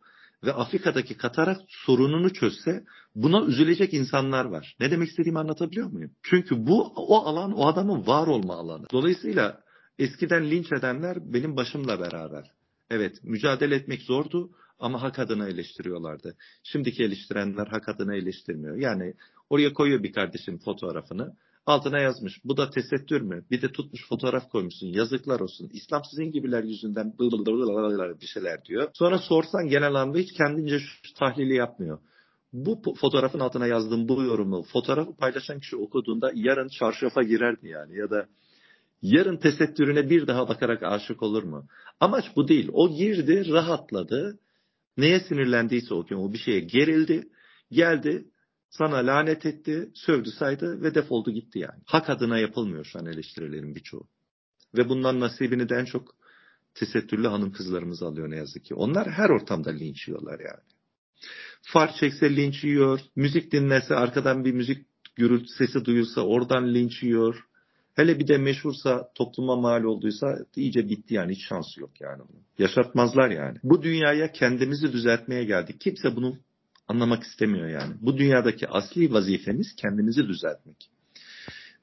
ve 0.44 0.52
Afrika'daki 0.52 1.16
katarakt 1.16 1.62
sorununu 1.68 2.32
çözse 2.32 2.84
buna 3.14 3.44
üzülecek 3.44 3.94
insanlar 3.94 4.44
var. 4.44 4.76
Ne 4.80 4.90
demek 4.90 5.08
istediğimi 5.08 5.38
anlatabiliyor 5.38 5.92
muyum? 5.92 6.10
Çünkü 6.22 6.66
bu 6.66 6.92
o 6.96 7.16
alan 7.16 7.52
o 7.52 7.66
adamın 7.66 8.06
var 8.06 8.26
olma 8.26 8.54
alanı. 8.54 8.86
Dolayısıyla 8.92 9.60
eskiden 9.98 10.50
linç 10.50 10.72
edenler 10.72 11.16
benim 11.32 11.56
başımla 11.56 12.00
beraber. 12.00 12.50
Evet 12.90 13.24
mücadele 13.24 13.74
etmek 13.74 14.02
zordu 14.02 14.50
ama 14.78 15.02
hak 15.02 15.18
adına 15.18 15.48
eleştiriyorlardı. 15.48 16.36
Şimdiki 16.62 17.04
eleştirenler 17.04 17.66
hak 17.66 17.88
adına 17.88 18.14
eleştirmiyor. 18.14 18.76
Yani 18.76 19.14
oraya 19.50 19.72
koyuyor 19.72 20.02
bir 20.02 20.12
kardeşim 20.12 20.58
fotoğrafını. 20.58 21.36
Altına 21.66 21.98
yazmış. 21.98 22.44
Bu 22.44 22.56
da 22.56 22.70
tesettür 22.70 23.20
mü? 23.20 23.44
Bir 23.50 23.62
de 23.62 23.72
tutmuş 23.72 24.08
fotoğraf 24.08 24.50
koymuşsun. 24.50 24.86
Yazıklar 24.86 25.40
olsun. 25.40 25.70
İslam 25.72 26.02
sizin 26.10 26.32
gibiler 26.32 26.64
yüzünden 26.64 27.14
bir 28.20 28.26
şeyler 28.26 28.64
diyor. 28.64 28.90
Sonra 28.94 29.18
sorsan 29.18 29.68
genel 29.68 29.88
anlamda 29.88 30.18
hiç 30.18 30.32
kendince 30.32 30.78
şu 30.78 31.14
tahlili 31.14 31.54
yapmıyor. 31.54 31.98
Bu 32.52 32.82
fotoğrafın 33.00 33.40
altına 33.40 33.66
yazdığım 33.66 34.08
bu 34.08 34.22
yorumu 34.22 34.62
fotoğrafı 34.62 35.16
paylaşan 35.16 35.60
kişi 35.60 35.76
okuduğunda 35.76 36.32
yarın 36.34 36.68
çarşafa 36.68 37.22
girerdi 37.22 37.68
yani 37.68 37.98
ya 37.98 38.10
da 38.10 38.26
yarın 39.02 39.36
tesettürüne 39.36 40.10
bir 40.10 40.26
daha 40.26 40.48
bakarak 40.48 40.82
aşık 40.82 41.22
olur 41.22 41.42
mu? 41.42 41.66
Amaç 42.00 42.24
bu 42.36 42.48
değil. 42.48 42.68
O 42.72 42.90
girdi, 42.90 43.52
rahatladı. 43.52 44.38
Neye 44.96 45.20
sinirlendiyse 45.20 45.94
o 45.94 46.06
gün 46.06 46.16
o 46.16 46.32
bir 46.32 46.38
şeye 46.38 46.60
gerildi. 46.60 47.28
Geldi 47.70 48.24
sana 48.78 48.96
lanet 48.96 49.46
etti, 49.46 49.90
sövdü 49.94 50.30
saydı 50.30 50.82
ve 50.82 50.94
defoldu 50.94 51.30
gitti 51.30 51.58
yani. 51.58 51.82
Hak 51.86 52.10
adına 52.10 52.38
yapılmıyor 52.38 52.84
şu 52.84 52.98
an 52.98 53.06
eleştirilerin 53.06 53.74
birçoğu. 53.74 54.08
Ve 54.76 54.88
bundan 54.88 55.20
nasibini 55.20 55.68
de 55.68 55.74
en 55.74 55.84
çok 55.84 56.14
tesettürlü 56.74 57.28
hanım 57.28 57.52
kızlarımız 57.52 58.02
alıyor 58.02 58.30
ne 58.30 58.36
yazık 58.36 58.64
ki. 58.64 58.74
Onlar 58.74 59.10
her 59.10 59.30
ortamda 59.30 59.70
linç 59.70 60.08
yiyorlar 60.08 60.40
yani. 60.40 60.62
Far 61.62 61.94
çekse 61.94 62.36
linç 62.36 62.64
yiyor, 62.64 63.00
müzik 63.16 63.52
dinlese 63.52 63.94
arkadan 63.94 64.44
bir 64.44 64.52
müzik 64.52 64.86
gürültü 65.16 65.48
sesi 65.48 65.84
duyulsa 65.84 66.20
oradan 66.20 66.74
linç 66.74 67.02
yiyor. 67.02 67.44
Hele 67.94 68.18
bir 68.18 68.28
de 68.28 68.38
meşhursa 68.38 69.10
topluma 69.14 69.56
mal 69.56 69.84
olduysa 69.84 70.38
iyice 70.56 70.88
bitti 70.88 71.14
yani 71.14 71.32
hiç 71.34 71.48
şansı 71.48 71.80
yok 71.80 72.00
yani. 72.00 72.22
Yaşatmazlar 72.58 73.30
yani. 73.30 73.58
Bu 73.62 73.82
dünyaya 73.82 74.32
kendimizi 74.32 74.92
düzeltmeye 74.92 75.44
geldik. 75.44 75.80
Kimse 75.80 76.16
bunu 76.16 76.36
anlamak 76.88 77.22
istemiyor 77.22 77.68
yani. 77.68 77.94
Bu 78.00 78.18
dünyadaki 78.18 78.68
asli 78.68 79.12
vazifemiz 79.12 79.76
kendimizi 79.76 80.28
düzeltmek. 80.28 80.90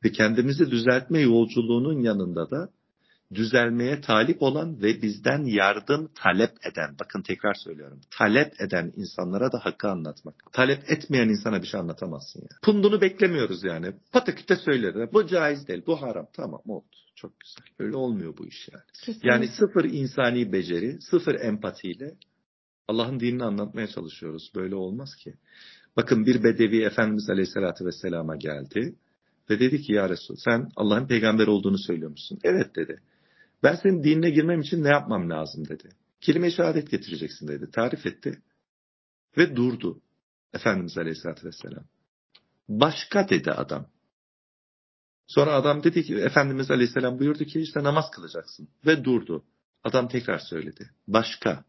Ve 0.03 0.11
kendimizi 0.11 0.71
düzeltme 0.71 1.19
yolculuğunun 1.19 2.01
yanında 2.01 2.51
da 2.51 2.69
düzelmeye 3.33 4.01
talip 4.01 4.41
olan 4.41 4.81
ve 4.81 5.01
bizden 5.01 5.45
yardım 5.45 6.09
talep 6.15 6.51
eden, 6.71 6.95
bakın 6.99 7.21
tekrar 7.21 7.53
söylüyorum, 7.53 8.01
talep 8.17 8.61
eden 8.61 8.93
insanlara 8.95 9.51
da 9.51 9.65
hakkı 9.65 9.89
anlatmak. 9.89 10.35
Talep 10.51 10.91
etmeyen 10.91 11.29
insana 11.29 11.61
bir 11.61 11.67
şey 11.67 11.79
anlatamazsın 11.79 12.39
yani. 12.39 12.59
Pundunu 12.63 13.01
beklemiyoruz 13.01 13.63
yani. 13.63 13.93
Pataküte 14.11 14.55
söyler, 14.55 15.13
bu 15.13 15.27
caiz 15.27 15.67
değil, 15.67 15.83
bu 15.87 16.01
haram. 16.01 16.27
Tamam 16.33 16.61
oldu, 16.65 16.85
çok 17.15 17.39
güzel. 17.39 17.65
Öyle 17.79 17.97
olmuyor 17.97 18.37
bu 18.37 18.47
iş 18.47 18.69
yani. 18.73 18.83
Kesinlikle. 18.93 19.29
Yani 19.29 19.47
sıfır 19.47 19.83
insani 19.85 20.51
beceri, 20.51 21.01
sıfır 21.01 21.35
empatiyle 21.35 22.15
Allah'ın 22.87 23.19
dinini 23.19 23.43
anlatmaya 23.43 23.87
çalışıyoruz. 23.87 24.51
Böyle 24.55 24.75
olmaz 24.75 25.15
ki. 25.15 25.33
Bakın 25.97 26.25
bir 26.25 26.43
bedevi 26.43 26.83
Efendimiz 26.83 27.29
Aleyhisselatü 27.29 27.85
Vesselam'a 27.85 28.35
geldi 28.35 28.95
ve 29.49 29.59
dedi 29.59 29.81
ki 29.81 29.93
ya 29.93 30.09
Resul 30.09 30.35
sen 30.35 30.69
Allah'ın 30.75 31.07
peygamber 31.07 31.47
olduğunu 31.47 31.77
söylüyormuşsun. 31.77 32.39
Evet 32.43 32.75
dedi. 32.75 33.01
Ben 33.63 33.75
senin 33.75 34.03
dinine 34.03 34.29
girmem 34.29 34.61
için 34.61 34.83
ne 34.83 34.89
yapmam 34.89 35.29
lazım 35.29 35.67
dedi. 35.67 35.89
Kelime-i 36.21 36.51
şehadet 36.51 36.91
getireceksin 36.91 37.47
dedi. 37.47 37.71
Tarif 37.71 38.05
etti 38.05 38.41
ve 39.37 39.55
durdu 39.55 40.01
Efendimiz 40.53 40.97
Aleyhisselatü 40.97 41.47
Vesselam. 41.47 41.83
Başka 42.69 43.29
dedi 43.29 43.51
adam. 43.51 43.87
Sonra 45.27 45.53
adam 45.53 45.83
dedi 45.83 46.03
ki 46.03 46.15
Efendimiz 46.15 46.71
Aleyhisselam 46.71 47.19
buyurdu 47.19 47.45
ki 47.45 47.61
işte 47.61 47.83
namaz 47.83 48.11
kılacaksın 48.11 48.67
ve 48.85 49.03
durdu. 49.03 49.43
Adam 49.83 50.07
tekrar 50.07 50.39
söyledi. 50.39 50.89
Başka. 51.07 51.63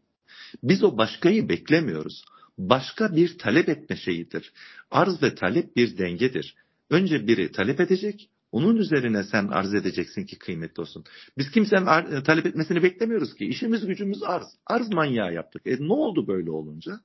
Biz 0.63 0.83
o 0.83 0.97
başkayı 0.97 1.49
beklemiyoruz. 1.49 2.25
Başka 2.57 3.15
bir 3.15 3.37
talep 3.37 3.69
etme 3.69 3.95
şeyidir. 3.95 4.53
Arz 4.91 5.23
ve 5.23 5.35
talep 5.35 5.75
bir 5.75 5.97
dengedir. 5.97 6.55
Önce 6.89 7.27
biri 7.27 7.51
talep 7.51 7.79
edecek, 7.79 8.29
onun 8.51 8.75
üzerine 8.75 9.23
sen 9.23 9.47
arz 9.47 9.73
edeceksin 9.73 10.25
ki 10.25 10.37
kıymetli 10.37 10.81
olsun. 10.81 11.03
Biz 11.37 11.51
kimsenin 11.51 11.85
ar- 11.85 12.23
talep 12.23 12.45
etmesini 12.45 12.83
beklemiyoruz 12.83 13.35
ki. 13.35 13.45
İşimiz 13.45 13.85
gücümüz 13.85 14.23
arz. 14.23 14.45
Arz 14.67 14.89
manyağı 14.93 15.33
yaptık. 15.33 15.61
E 15.65 15.77
ne 15.79 15.93
oldu 15.93 16.27
böyle 16.27 16.51
olunca? 16.51 16.99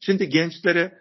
Şimdi 0.00 0.28
gençlere 0.28 0.98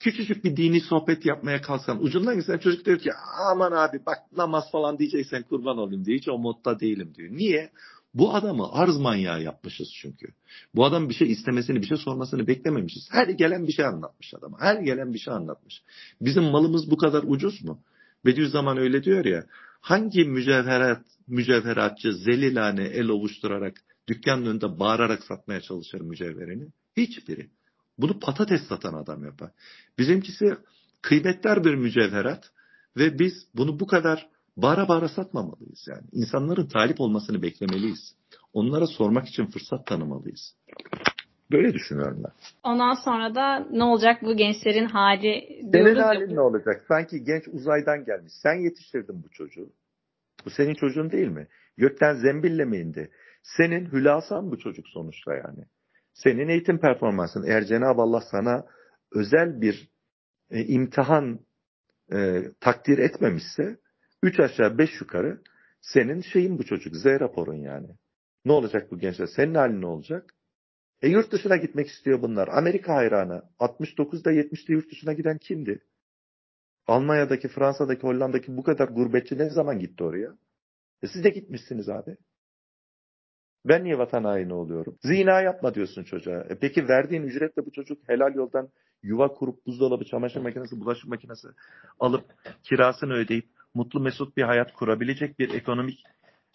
küçücük 0.00 0.44
bir 0.44 0.56
dini 0.56 0.80
sohbet 0.80 1.26
yapmaya 1.26 1.60
kalsan 1.62 2.02
ucundan 2.04 2.36
gitsen 2.36 2.58
çocuk 2.58 2.84
diyor 2.86 2.98
ki 2.98 3.10
aman 3.50 3.72
abi 3.72 4.00
bak 4.06 4.18
namaz 4.36 4.64
falan 4.72 4.98
diyeceksen 4.98 5.42
kurban 5.42 5.78
olayım 5.78 6.04
diye 6.04 6.16
hiç 6.16 6.28
o 6.28 6.38
modda 6.38 6.80
değilim 6.80 7.14
diyor. 7.14 7.30
Niye? 7.32 7.70
Bu 8.16 8.34
adamı 8.34 8.72
arz 8.72 8.96
manyağı 8.96 9.42
yapmışız 9.42 9.88
çünkü. 10.02 10.26
Bu 10.74 10.84
adam 10.84 11.08
bir 11.08 11.14
şey 11.14 11.30
istemesini, 11.30 11.82
bir 11.82 11.86
şey 11.86 11.96
sormasını 11.96 12.46
beklememişiz. 12.46 13.08
Her 13.10 13.28
gelen 13.28 13.66
bir 13.66 13.72
şey 13.72 13.84
anlatmış 13.84 14.34
adama. 14.34 14.60
Her 14.60 14.76
gelen 14.76 15.14
bir 15.14 15.18
şey 15.18 15.34
anlatmış. 15.34 15.82
Bizim 16.20 16.44
malımız 16.44 16.90
bu 16.90 16.96
kadar 16.96 17.24
ucuz 17.26 17.64
mu? 17.64 17.80
Bediüzzaman 18.24 18.78
öyle 18.78 19.04
diyor 19.04 19.24
ya. 19.24 19.46
Hangi 19.80 20.24
mücevherat, 20.24 21.04
mücevheratçı 21.28 22.12
zelilane 22.12 22.84
el 22.84 23.08
ovuşturarak 23.08 23.76
dükkanın 24.08 24.46
önünde 24.46 24.78
bağırarak 24.78 25.24
satmaya 25.24 25.60
çalışır 25.60 26.00
mücevherini? 26.00 26.66
Hiçbiri. 26.96 27.50
Bunu 27.98 28.20
patates 28.20 28.62
satan 28.68 28.94
adam 28.94 29.24
yapar. 29.24 29.50
Bizimkisi 29.98 30.56
kıymetler 31.02 31.64
bir 31.64 31.74
mücevherat 31.74 32.50
ve 32.96 33.18
biz 33.18 33.32
bunu 33.54 33.80
bu 33.80 33.86
kadar 33.86 34.28
bağıra 34.56 34.88
bağıra 34.88 35.08
satmamalıyız 35.08 35.86
yani. 35.88 36.04
İnsanların 36.12 36.66
talip 36.66 37.00
olmasını 37.00 37.42
beklemeliyiz. 37.42 38.14
Onlara 38.52 38.86
sormak 38.86 39.28
için 39.28 39.46
fırsat 39.46 39.86
tanımalıyız. 39.86 40.54
Böyle 41.52 41.72
düşünüyorum 41.74 42.22
ben. 42.24 42.32
Ondan 42.62 42.94
sonra 43.04 43.34
da 43.34 43.66
ne 43.70 43.84
olacak 43.84 44.22
bu 44.22 44.36
gençlerin 44.36 44.86
hali 44.86 45.60
Senin 45.72 45.96
halin 45.96 46.34
ne 46.34 46.40
olacak? 46.40 46.84
Sanki 46.88 47.24
genç 47.24 47.48
uzaydan 47.48 48.04
gelmiş. 48.04 48.32
Sen 48.42 48.54
yetiştirdin 48.54 49.22
bu 49.24 49.28
çocuğu. 49.30 49.72
Bu 50.44 50.50
senin 50.50 50.74
çocuğun 50.74 51.10
değil 51.10 51.28
mi? 51.28 51.48
Gökten 51.76 52.14
zembille 52.14 52.64
mi 52.64 52.76
indi? 52.78 53.10
Senin 53.42 53.92
hülasan 53.92 54.50
bu 54.50 54.58
çocuk 54.58 54.88
sonuçta 54.88 55.34
yani. 55.34 55.64
Senin 56.14 56.48
eğitim 56.48 56.78
performansın. 56.78 57.44
Eğer 57.46 57.64
Cenab-ı 57.64 58.02
Allah 58.02 58.20
sana 58.30 58.64
özel 59.12 59.60
bir 59.60 59.88
e, 60.50 60.64
imtihan 60.64 61.40
e, 62.12 62.42
takdir 62.60 62.98
etmemişse 62.98 63.76
üç 64.22 64.40
aşağı 64.40 64.78
beş 64.78 65.00
yukarı 65.00 65.42
senin 65.80 66.20
şeyin 66.20 66.58
bu 66.58 66.64
çocuk. 66.64 66.96
Z 66.96 67.06
raporun 67.06 67.54
yani. 67.54 67.88
Ne 68.44 68.52
olacak 68.52 68.90
bu 68.90 68.98
gençler? 68.98 69.28
Senin 69.36 69.54
halin 69.54 69.80
ne 69.80 69.86
olacak? 69.86 70.34
E 71.02 71.08
yurt 71.08 71.32
dışına 71.32 71.56
gitmek 71.56 71.88
istiyor 71.88 72.22
bunlar. 72.22 72.48
Amerika 72.48 72.94
hayranı. 72.94 73.42
69'da 73.60 74.32
70'de 74.32 74.72
yurt 74.72 74.90
dışına 74.90 75.12
giden 75.12 75.38
kimdi? 75.38 75.84
Almanya'daki, 76.86 77.48
Fransa'daki, 77.48 78.02
Hollanda'daki 78.02 78.56
bu 78.56 78.62
kadar 78.62 78.88
gurbetçi 78.88 79.38
ne 79.38 79.50
zaman 79.50 79.78
gitti 79.78 80.04
oraya? 80.04 80.38
E 81.02 81.06
siz 81.06 81.24
de 81.24 81.30
gitmişsiniz 81.30 81.88
abi. 81.88 82.16
Ben 83.64 83.84
niye 83.84 83.98
vatan 83.98 84.24
haini 84.24 84.54
oluyorum? 84.54 84.98
Zina 85.02 85.40
yapma 85.40 85.74
diyorsun 85.74 86.04
çocuğa. 86.04 86.40
E 86.40 86.58
peki 86.58 86.88
verdiğin 86.88 87.22
ücretle 87.22 87.66
bu 87.66 87.72
çocuk 87.72 88.08
helal 88.08 88.34
yoldan 88.34 88.68
yuva 89.02 89.28
kurup 89.28 89.66
buzdolabı, 89.66 90.04
çamaşır 90.04 90.40
makinesi, 90.40 90.80
bulaşık 90.80 91.08
makinesi 91.08 91.48
alıp 92.00 92.24
kirasını 92.62 93.12
ödeyip 93.12 93.55
mutlu 93.76 94.00
mesut 94.00 94.36
bir 94.36 94.42
hayat 94.42 94.72
kurabilecek 94.72 95.38
bir 95.38 95.54
ekonomik 95.54 96.04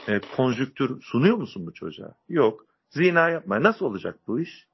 e, 0.07 0.19
konjüktür 0.35 1.01
sunuyor 1.01 1.37
musun 1.37 1.67
bu 1.67 1.73
çocuğa? 1.73 2.15
Yok. 2.29 2.65
Zina 2.89 3.29
yapma. 3.29 3.63
Nasıl 3.63 3.85
olacak 3.85 4.19
bu 4.27 4.39
iş? 4.39 4.67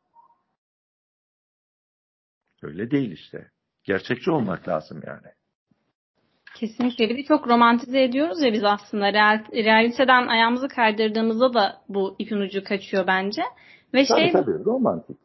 Öyle 2.64 2.92
değil 2.92 3.12
işte. 3.12 3.52
Gerçekçi 3.84 4.32
olmak 4.32 4.68
lazım 4.68 5.02
yani. 5.08 5.28
Kesinlikle. 6.56 7.10
Bir 7.10 7.18
de 7.18 7.24
çok 7.24 7.48
romantize 7.48 8.04
ediyoruz 8.04 8.42
ya 8.42 8.54
biz 8.54 8.64
aslında. 8.64 9.14
Real, 9.14 9.46
realiteden 9.52 10.28
ayağımızı 10.28 10.68
kaydırdığımızda 10.68 11.54
da 11.54 11.82
bu 11.90 12.16
ipin 12.20 12.38
ucu 12.38 12.64
kaçıyor 12.64 13.08
bence. 13.08 13.42
Ve 13.94 14.06
tabii 14.06 14.22
şey 14.22 14.32
tabii 14.32 14.66
romantik. 14.66 15.18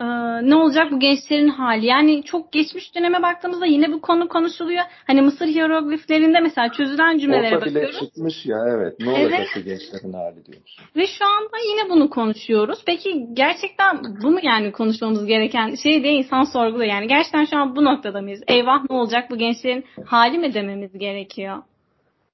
Ee, 0.00 0.04
ne 0.50 0.54
olacak 0.54 0.92
bu 0.92 0.98
gençlerin 1.00 1.48
hali? 1.48 1.86
Yani 1.86 2.22
çok 2.22 2.52
geçmiş 2.52 2.94
döneme 2.94 3.22
baktığımızda 3.22 3.66
yine 3.66 3.92
bu 3.92 4.00
konu 4.00 4.28
konuşuluyor. 4.28 4.82
Hani 5.06 5.22
Mısır 5.22 5.46
hierogliflerinde 5.46 6.40
mesela 6.40 6.72
çözülen 6.72 7.18
cümlelere 7.18 7.56
Orta 7.56 7.66
bakıyoruz. 7.66 8.00
çıkmış 8.00 8.46
ya 8.46 8.58
evet. 8.68 8.94
Ne 9.00 9.10
Evet. 9.10 9.22
olacak 9.32 9.46
bu 9.56 9.60
gençlerin 9.60 10.12
hali 10.12 10.44
diyoruz. 10.46 10.76
Ve 10.96 11.06
şu 11.06 11.24
anda 11.26 11.56
yine 11.70 11.90
bunu 11.90 12.10
konuşuyoruz. 12.10 12.78
Peki 12.86 13.26
gerçekten 13.32 13.98
bu 14.22 14.30
mu 14.30 14.38
yani 14.42 14.72
konuşmamız 14.72 15.26
gereken 15.26 15.74
şey 15.82 16.02
diye 16.02 16.12
insan 16.14 16.42
sorguluyor. 16.44 16.90
Yani 16.90 17.08
gerçekten 17.08 17.44
şu 17.44 17.56
an 17.56 17.76
bu 17.76 17.84
noktada 17.84 18.20
mıyız? 18.20 18.40
Eyvah 18.48 18.84
ne 18.90 18.96
olacak 18.96 19.30
bu 19.30 19.36
gençlerin 19.38 19.84
hali 20.06 20.38
mi 20.38 20.54
dememiz 20.54 20.98
gerekiyor? 20.98 21.56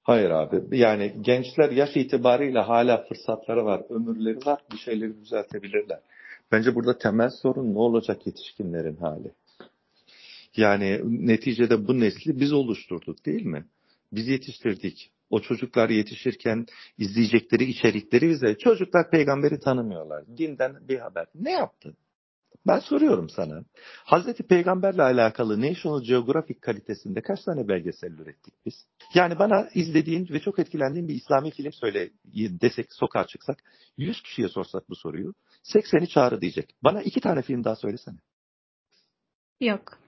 Hayır 0.03 0.29
abi. 0.29 0.61
Yani 0.71 1.13
gençler 1.21 1.71
yaş 1.71 1.95
itibariyle 1.95 2.59
hala 2.59 3.03
fırsatları 3.03 3.65
var, 3.65 3.81
ömürleri 3.89 4.45
var. 4.45 4.59
Bir 4.73 4.77
şeyleri 4.77 5.21
düzeltebilirler. 5.21 5.99
Bence 6.53 6.75
burada 6.75 6.97
temel 6.97 7.29
sorun 7.29 7.73
ne 7.73 7.79
olacak 7.79 8.27
yetişkinlerin 8.27 8.95
hali? 8.95 9.31
Yani 10.57 11.01
neticede 11.27 11.87
bu 11.87 11.99
nesli 11.99 12.39
biz 12.39 12.53
oluşturduk 12.53 13.25
değil 13.25 13.45
mi? 13.45 13.65
Biz 14.11 14.27
yetiştirdik. 14.27 15.11
O 15.29 15.39
çocuklar 15.39 15.89
yetişirken 15.89 16.65
izleyecekleri 16.97 17.63
içerikleri 17.63 18.29
bize 18.29 18.57
çocuklar 18.57 19.09
peygamberi 19.11 19.59
tanımıyorlar. 19.59 20.23
Dinden 20.37 20.87
bir 20.87 20.99
haber. 20.99 21.27
Ne 21.35 21.51
yaptı? 21.51 21.93
Ben 22.67 22.79
soruyorum 22.79 23.29
sana. 23.29 23.63
Hazreti 24.03 24.43
Peygamberle 24.43 25.01
alakalı 25.01 25.61
National 25.61 26.03
Geographic 26.03 26.59
kalitesinde 26.59 27.21
kaç 27.21 27.43
tane 27.43 27.67
belgesel 27.67 28.11
ürettik 28.11 28.53
biz? 28.65 28.73
Yani 29.13 29.39
bana 29.39 29.69
izlediğin 29.73 30.27
ve 30.29 30.39
çok 30.39 30.59
etkilendiğin 30.59 31.07
bir 31.07 31.15
İslami 31.15 31.51
film 31.51 31.71
söyle 31.71 32.09
desek 32.35 32.93
sokağa 32.93 33.27
çıksak 33.27 33.63
100 33.97 34.21
kişiye 34.21 34.49
sorsak 34.49 34.89
bu 34.89 34.95
soruyu 34.95 35.33
80'i 35.73 36.07
çağrı 36.07 36.41
diyecek. 36.41 36.75
Bana 36.83 37.01
iki 37.01 37.21
tane 37.21 37.41
film 37.41 37.63
daha 37.63 37.75
söylesene. 37.75 38.17
Yok. 39.61 39.99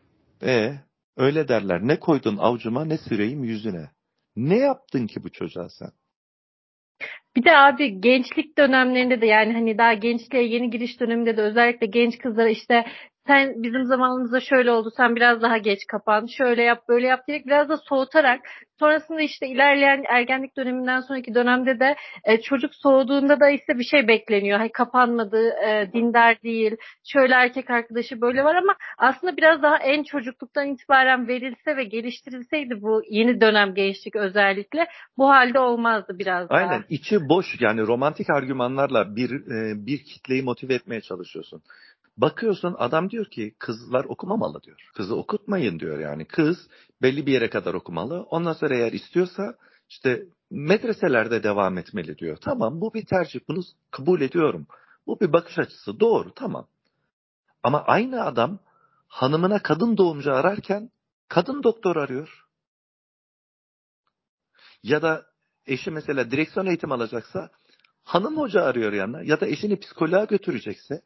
E 0.44 0.80
öyle 1.18 1.48
derler. 1.48 1.82
Ne 1.82 2.00
koydun 2.00 2.38
avcuma 2.38 2.86
ne 2.86 2.98
süreyim 2.98 3.44
yüzüne. 3.44 3.91
Ne 4.36 4.58
yaptın 4.58 5.08
ki 5.08 5.24
bu 5.24 5.32
çocuğa 5.32 5.70
sen? 5.70 5.91
Bir 7.36 7.45
de 7.45 7.58
abi 7.58 8.01
gençlik 8.01 8.58
dönemlerinde 8.58 9.21
de 9.21 9.25
yani 9.25 9.53
hani 9.53 9.77
daha 9.77 9.93
gençliğe 9.93 10.43
yeni 10.43 10.69
giriş 10.69 10.99
döneminde 10.99 11.38
de 11.38 11.41
özellikle 11.41 11.88
genç 11.88 12.17
kızlara 12.17 12.49
işte 12.49 12.86
sen 13.27 13.63
bizim 13.63 13.85
zamanımızda 13.85 14.39
şöyle 14.39 14.71
oldu 14.71 14.89
sen 14.97 15.15
biraz 15.15 15.41
daha 15.41 15.57
geç 15.57 15.79
kapan 15.88 16.25
şöyle 16.38 16.63
yap 16.63 16.83
böyle 16.89 17.07
yap 17.07 17.27
diyerek 17.27 17.45
biraz 17.47 17.69
da 17.69 17.77
soğutarak 17.77 18.41
sonrasında 18.79 19.21
işte 19.21 19.47
ilerleyen 19.47 20.03
ergenlik 20.09 20.57
döneminden 20.57 20.99
sonraki 20.99 21.35
dönemde 21.35 21.79
de 21.79 21.95
e, 22.23 22.41
çocuk 22.41 22.75
soğuduğunda 22.75 23.39
da 23.39 23.49
işte 23.49 23.79
bir 23.79 23.83
şey 23.83 24.07
bekleniyor. 24.07 24.59
Hani 24.59 24.71
kapanmadı, 24.71 25.49
e, 25.67 25.89
dindar 25.93 26.41
değil, 26.43 26.75
şöyle 27.03 27.33
erkek 27.33 27.69
arkadaşı 27.69 28.21
böyle 28.21 28.43
var 28.43 28.55
ama 28.55 28.75
aslında 28.97 29.38
biraz 29.38 29.61
daha 29.61 29.77
en 29.77 30.03
çocukluktan 30.03 30.67
itibaren 30.67 31.27
verilse 31.27 31.77
ve 31.77 31.83
geliştirilseydi 31.83 32.81
bu 32.81 33.01
yeni 33.09 33.41
dönem 33.41 33.73
gençlik 33.73 34.15
özellikle 34.15 34.88
bu 35.17 35.29
halde 35.29 35.59
olmazdı 35.59 36.19
biraz 36.19 36.49
daha. 36.49 36.59
Aynen 36.59 36.83
içi 36.89 37.29
boş 37.29 37.45
yani 37.59 37.81
romantik 37.81 38.29
argümanlarla 38.29 39.15
bir 39.15 39.31
e, 39.31 39.85
bir 39.85 40.03
kitleyi 40.03 40.43
motive 40.43 40.73
etmeye 40.73 41.01
çalışıyorsun. 41.01 41.61
Bakıyorsun 42.17 42.75
adam 42.78 43.10
diyor 43.10 43.25
ki 43.25 43.56
kızlar 43.60 44.06
okumamalı 44.06 44.63
diyor. 44.63 44.89
Kızı 44.95 45.15
okutmayın 45.15 45.80
diyor 45.80 45.99
yani. 45.99 46.25
Kız 46.25 46.67
belli 47.01 47.25
bir 47.25 47.34
yere 47.34 47.49
kadar 47.49 47.73
okumalı. 47.73 48.21
Ondan 48.21 48.54
sonra 48.54 48.75
eğer 48.75 48.91
istiyorsa 48.91 49.56
işte 49.89 50.25
medreselerde 50.49 51.43
devam 51.43 51.78
etmeli 51.78 52.17
diyor. 52.17 52.38
Tamam 52.41 52.82
bu 52.82 52.93
bir 52.93 53.06
tercih. 53.06 53.39
Bunu 53.47 53.62
kabul 53.91 54.21
ediyorum. 54.21 54.67
Bu 55.08 55.19
bir 55.19 55.34
bakış 55.34 55.60
açısı. 55.60 55.99
Doğru 55.99 56.34
tamam. 56.34 56.67
Ama 57.63 57.84
aynı 57.84 58.25
adam 58.25 58.60
hanımına 59.08 59.63
kadın 59.63 59.97
doğumcu 59.97 60.34
ararken 60.34 60.89
kadın 61.28 61.63
doktor 61.63 61.95
arıyor. 61.95 62.45
Ya 64.84 65.01
da 65.01 65.25
eşi 65.65 65.91
mesela 65.91 66.32
direksiyon 66.32 66.65
eğitim 66.65 66.91
alacaksa 66.91 67.49
hanım 68.04 68.38
hoca 68.38 68.62
arıyor 68.62 68.93
yanına. 68.93 69.21
Ya 69.23 69.41
da 69.41 69.47
eşini 69.47 69.80
psikoloğa 69.80 70.25
götürecekse 70.25 71.01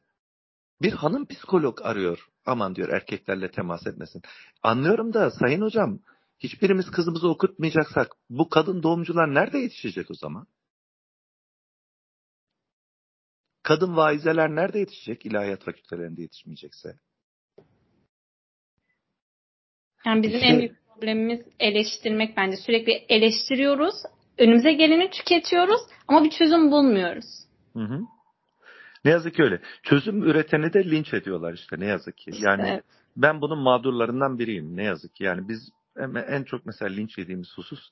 bir 0.81 0.91
hanım 0.91 1.25
psikolog 1.25 1.81
arıyor. 1.83 2.29
Aman 2.45 2.75
diyor 2.75 2.89
erkeklerle 2.89 3.51
temas 3.51 3.87
etmesin. 3.87 4.21
Anlıyorum 4.63 5.13
da 5.13 5.31
sayın 5.31 5.61
hocam 5.61 5.99
hiçbirimiz 6.39 6.91
kızımızı 6.91 7.29
okutmayacaksak 7.29 8.11
bu 8.29 8.49
kadın 8.49 8.83
doğumcular 8.83 9.33
nerede 9.33 9.57
yetişecek 9.57 10.11
o 10.11 10.13
zaman? 10.13 10.47
Kadın 13.63 13.95
vaizeler 13.95 14.49
nerede 14.55 14.79
yetişecek 14.79 15.25
ilahiyat 15.25 15.63
fakültelerinde 15.63 16.21
yetişmeyecekse? 16.21 16.95
Yani 20.05 20.23
bizim 20.23 20.35
İşte- 20.35 20.47
en 20.47 20.59
büyük 20.59 20.77
problemimiz 20.87 21.45
eleştirmek 21.59 22.37
bence. 22.37 22.57
Sürekli 22.57 22.91
eleştiriyoruz. 22.91 23.95
Önümüze 24.37 24.73
geleni 24.73 25.09
tüketiyoruz 25.11 25.81
ama 26.07 26.23
bir 26.23 26.29
çözüm 26.29 26.71
bulmuyoruz. 26.71 27.25
Hı 27.73 27.79
hı. 27.79 27.99
Ne 29.05 29.11
yazık 29.11 29.35
ki 29.35 29.43
öyle. 29.43 29.61
Çözüm 29.83 30.23
üreteni 30.23 30.73
de 30.73 30.91
linç 30.91 31.13
ediyorlar 31.13 31.53
işte 31.53 31.79
ne 31.79 31.85
yazık 31.85 32.17
ki. 32.17 32.31
Yani 32.39 32.69
Evet. 32.69 32.83
ben 33.17 33.41
bunun 33.41 33.59
mağdurlarından 33.59 34.39
biriyim 34.39 34.77
ne 34.77 34.83
yazık 34.83 35.15
ki. 35.15 35.23
Yani 35.23 35.47
biz 35.47 35.69
en- 35.97 36.15
en 36.15 36.43
çok 36.43 36.65
mesela 36.65 36.91
linç 36.91 37.17
yediğimiz 37.17 37.57
husus 37.57 37.89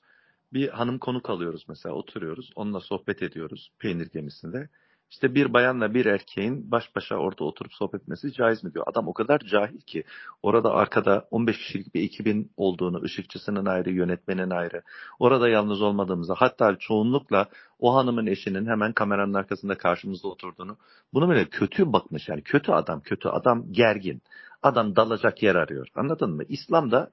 bir 0.52 0.68
hanım 0.68 0.98
konuk 0.98 1.30
alıyoruz 1.30 1.64
mesela 1.68 1.94
oturuyoruz 1.94 2.50
onunla 2.56 2.80
sohbet 2.80 3.22
ediyoruz 3.22 3.70
peynir 3.78 4.10
gemisinde. 4.10 4.68
İşte 5.10 5.34
bir 5.34 5.52
bayanla 5.52 5.94
bir 5.94 6.06
erkeğin 6.06 6.70
baş 6.70 6.96
başa 6.96 7.16
orada 7.16 7.44
oturup 7.44 7.72
sohbet 7.74 8.02
etmesi 8.02 8.32
caiz 8.32 8.64
mi 8.64 8.74
diyor. 8.74 8.84
Adam 8.88 9.08
o 9.08 9.12
kadar 9.12 9.38
cahil 9.38 9.80
ki 9.80 10.04
orada 10.42 10.70
arkada 10.70 11.28
15 11.30 11.58
kişilik 11.58 11.94
bir 11.94 12.02
ekibin 12.02 12.52
olduğunu, 12.56 13.02
ışıkçısının 13.02 13.66
ayrı, 13.66 13.90
yönetmenin 13.90 14.50
ayrı. 14.50 14.82
Orada 15.18 15.48
yalnız 15.48 15.82
olmadığımızı 15.82 16.32
hatta 16.32 16.76
çoğunlukla 16.78 17.48
o 17.78 17.94
hanımın 17.94 18.26
eşinin 18.26 18.66
hemen 18.66 18.92
kameranın 18.92 19.34
arkasında 19.34 19.78
karşımızda 19.78 20.28
oturduğunu 20.28 20.76
bunu 21.14 21.28
böyle 21.28 21.44
kötü 21.44 21.92
bakmış 21.92 22.28
yani 22.28 22.42
kötü 22.42 22.72
adam, 22.72 23.00
kötü 23.00 23.28
adam 23.28 23.72
gergin. 23.72 24.22
Adam 24.62 24.96
dalacak 24.96 25.42
yer 25.42 25.54
arıyor. 25.54 25.88
Anladın 25.94 26.30
mı? 26.30 26.42
İslam'da 26.48 27.10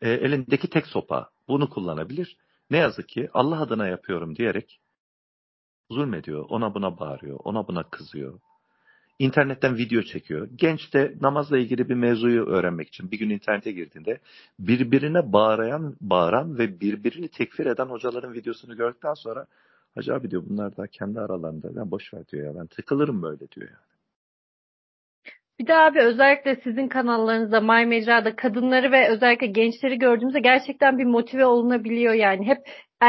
e, 0.00 0.10
elindeki 0.10 0.70
tek 0.70 0.86
sopa 0.86 1.30
bunu 1.48 1.70
kullanabilir. 1.70 2.36
Ne 2.70 2.78
yazık 2.78 3.08
ki 3.08 3.28
Allah 3.34 3.60
adına 3.60 3.88
yapıyorum 3.88 4.36
diyerek 4.36 4.80
zulmediyor. 5.90 6.44
Ona 6.48 6.74
buna 6.74 6.98
bağırıyor. 6.98 7.40
Ona 7.44 7.68
buna 7.68 7.82
kızıyor. 7.82 8.40
İnternetten 9.18 9.76
video 9.76 10.02
çekiyor. 10.02 10.48
Genç 10.56 10.94
de 10.94 11.14
namazla 11.20 11.58
ilgili 11.58 11.88
bir 11.88 11.94
mevzuyu 11.94 12.46
öğrenmek 12.46 12.88
için 12.88 13.10
bir 13.10 13.18
gün 13.18 13.30
internete 13.30 13.72
girdiğinde 13.72 14.18
birbirine 14.58 15.32
bağıran, 15.32 15.96
bağıran 16.00 16.58
ve 16.58 16.80
birbirini 16.80 17.28
tekfir 17.28 17.66
eden 17.66 17.86
hocaların 17.86 18.32
videosunu 18.32 18.76
gördükten 18.76 19.14
sonra 19.14 19.46
Hacı 19.94 20.14
abi 20.14 20.30
diyor 20.30 20.42
bunlar 20.48 20.76
da 20.76 20.86
kendi 20.86 21.20
aralarında. 21.20 21.76
Ben 21.76 21.90
boş 21.90 22.14
ver 22.14 22.26
diyor 22.28 22.46
ya 22.46 22.60
ben 22.60 22.66
tıkılırım 22.66 23.22
böyle 23.22 23.50
diyor 23.50 23.70
ya. 23.70 23.78
Bir 25.58 25.66
de 25.66 25.74
abi 25.74 26.00
özellikle 26.00 26.56
sizin 26.64 26.88
kanallarınızda 26.88 27.60
My 27.60 27.86
Mecra'da 27.86 28.36
kadınları 28.36 28.92
ve 28.92 29.08
özellikle 29.08 29.46
gençleri 29.46 29.98
gördüğümüzde 29.98 30.40
gerçekten 30.40 30.98
bir 30.98 31.04
motive 31.04 31.46
olunabiliyor 31.46 32.14
yani. 32.14 32.46
Hep 32.46 32.58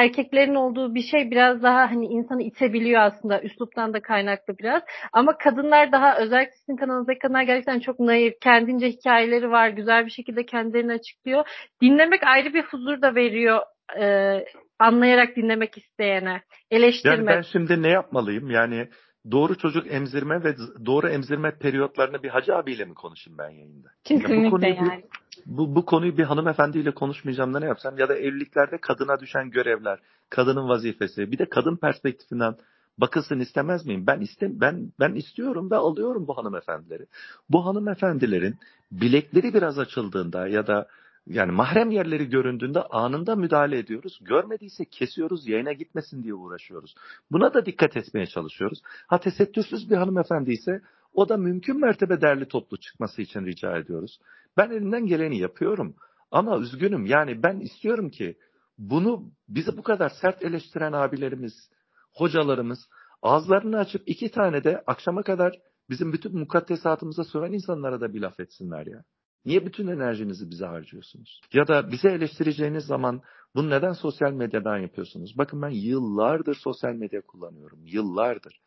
erkeklerin 0.02 0.56
olduğu 0.56 0.96
bir 0.96 1.04
şey 1.12 1.32
biraz 1.32 1.64
daha 1.64 1.92
hani 1.92 2.06
insanı 2.06 2.44
itebiliyor 2.44 3.02
aslında. 3.02 3.42
Üsluptan 3.42 3.94
da 3.94 4.02
kaynaklı 4.02 4.58
biraz. 4.58 4.82
Ama 5.14 5.38
kadınlar 5.38 5.92
daha 5.92 6.18
özellikle 6.18 6.56
sizin 6.56 6.76
kanalınızdaki 6.78 7.20
kadınlar 7.20 7.44
gerçekten 7.44 7.80
çok 7.80 8.00
naif. 8.00 8.34
Kendince 8.42 8.88
hikayeleri 8.88 9.52
var. 9.52 9.70
Güzel 9.70 10.06
bir 10.06 10.12
şekilde 10.12 10.46
kendilerini 10.46 10.94
açıklıyor. 10.94 11.46
Dinlemek 11.82 12.28
ayrı 12.28 12.54
bir 12.54 12.64
huzur 12.64 13.02
da 13.02 13.16
veriyor. 13.16 13.60
e, 14.00 14.46
anlayarak 14.80 15.36
dinlemek 15.36 15.78
isteyene. 15.78 16.42
Eleştirmek. 16.72 17.18
Yani 17.18 17.28
ben 17.28 17.42
şimdi 17.42 17.84
ne 17.84 17.90
yapmalıyım? 17.90 18.50
Yani 18.50 18.88
doğru 19.32 19.58
çocuk 19.58 19.88
emzirme 19.94 20.44
ve 20.44 20.56
doğru 20.86 21.08
emzirme 21.08 21.52
periyotlarını 21.52 22.24
bir 22.24 22.30
hacı 22.30 22.56
abiyle 22.56 22.86
mi 22.86 22.94
konuşayım 22.94 23.38
ben 23.38 23.50
yayında? 23.50 23.88
Ya 23.88 23.94
bu 23.94 24.04
Kesinlikle 24.04 24.50
konuyu 24.50 24.72
bir- 24.72 24.76
yani. 24.78 25.06
Bu, 25.46 25.76
bu 25.76 25.86
konuyu 25.86 26.18
bir 26.18 26.24
hanımefendiyle 26.24 26.92
konuşmayacağım 26.92 27.54
da 27.54 27.60
ne 27.60 27.66
yapsam? 27.66 27.98
Ya 27.98 28.10
da 28.10 28.16
evliliklerde 28.16 28.78
kadına 28.78 29.20
düşen 29.20 29.52
görevler, 29.52 30.00
kadının 30.30 30.70
vazifesi, 30.70 31.32
bir 31.32 31.38
de 31.38 31.46
kadın 31.50 31.76
perspektifinden 31.76 32.56
bakılsın 32.98 33.40
istemez 33.40 33.86
miyim? 33.86 34.08
Ben 34.08 34.20
istem 34.20 34.62
ben 34.62 34.92
ben 35.00 35.14
istiyorum 35.14 35.72
ve 35.72 35.76
alıyorum 35.76 36.28
bu 36.28 36.38
hanımefendileri. 36.38 37.06
Bu 37.50 37.66
hanımefendilerin 37.66 38.56
bilekleri 38.92 39.54
biraz 39.54 39.80
açıldığında 39.80 40.48
ya 40.48 40.68
da 40.68 40.88
yani 41.28 41.52
mahrem 41.52 41.92
yerleri 41.92 42.30
göründüğünde 42.30 42.82
anında 42.82 43.36
müdahale 43.36 43.78
ediyoruz. 43.78 44.20
Görmediyse 44.22 44.86
kesiyoruz, 44.86 45.48
yayına 45.48 45.74
gitmesin 45.74 46.24
diye 46.24 46.34
uğraşıyoruz. 46.34 46.96
Buna 47.32 47.54
da 47.54 47.66
dikkat 47.66 47.98
etmeye 47.98 48.26
çalışıyoruz. 48.26 48.82
Ha 49.08 49.20
tesettürsüz 49.20 49.90
bir 49.90 49.96
hanımefendi 49.96 50.52
ise 50.52 50.82
o 51.14 51.30
da 51.30 51.38
mümkün 51.38 51.80
mertebe 51.80 52.22
derli 52.22 52.48
toplu 52.48 52.78
çıkması 52.78 53.22
için 53.22 53.46
rica 53.46 53.78
ediyoruz. 53.78 54.20
Ben 54.58 54.70
elimden 54.70 55.06
geleni 55.06 55.40
yapıyorum. 55.40 55.96
Ama 56.32 56.60
üzgünüm 56.60 57.06
yani 57.06 57.44
ben 57.44 57.60
istiyorum 57.60 58.10
ki 58.10 58.38
bunu 58.78 59.32
bizi 59.50 59.78
bu 59.78 59.84
kadar 59.84 60.10
sert 60.10 60.44
eleştiren 60.44 60.94
abilerimiz, 60.94 61.70
hocalarımız 62.14 62.80
ağızlarını 63.22 63.78
açıp 63.78 64.04
iki 64.06 64.32
tane 64.32 64.64
de 64.64 64.84
akşama 64.88 65.24
kadar 65.24 65.60
bizim 65.90 66.14
bütün 66.14 66.40
mukaddesatımıza 66.40 67.24
söven 67.24 67.52
insanlara 67.52 68.02
da 68.02 68.14
bir 68.14 68.22
laf 68.22 68.40
etsinler 68.40 68.86
ya. 68.86 69.04
Niye 69.46 69.66
bütün 69.66 69.88
enerjinizi 69.88 70.50
bize 70.50 70.66
harcıyorsunuz? 70.66 71.42
Ya 71.54 71.68
da 71.68 71.92
bize 71.92 72.10
eleştireceğiniz 72.10 72.86
zaman 72.86 73.22
bunu 73.56 73.70
neden 73.70 73.94
sosyal 73.94 74.32
medyadan 74.32 74.78
yapıyorsunuz? 74.78 75.38
Bakın 75.38 75.62
ben 75.62 75.70
yıllardır 75.70 76.56
sosyal 76.64 76.94
medya 76.94 77.22
kullanıyorum. 77.22 77.80
Yıllardır 77.86 78.60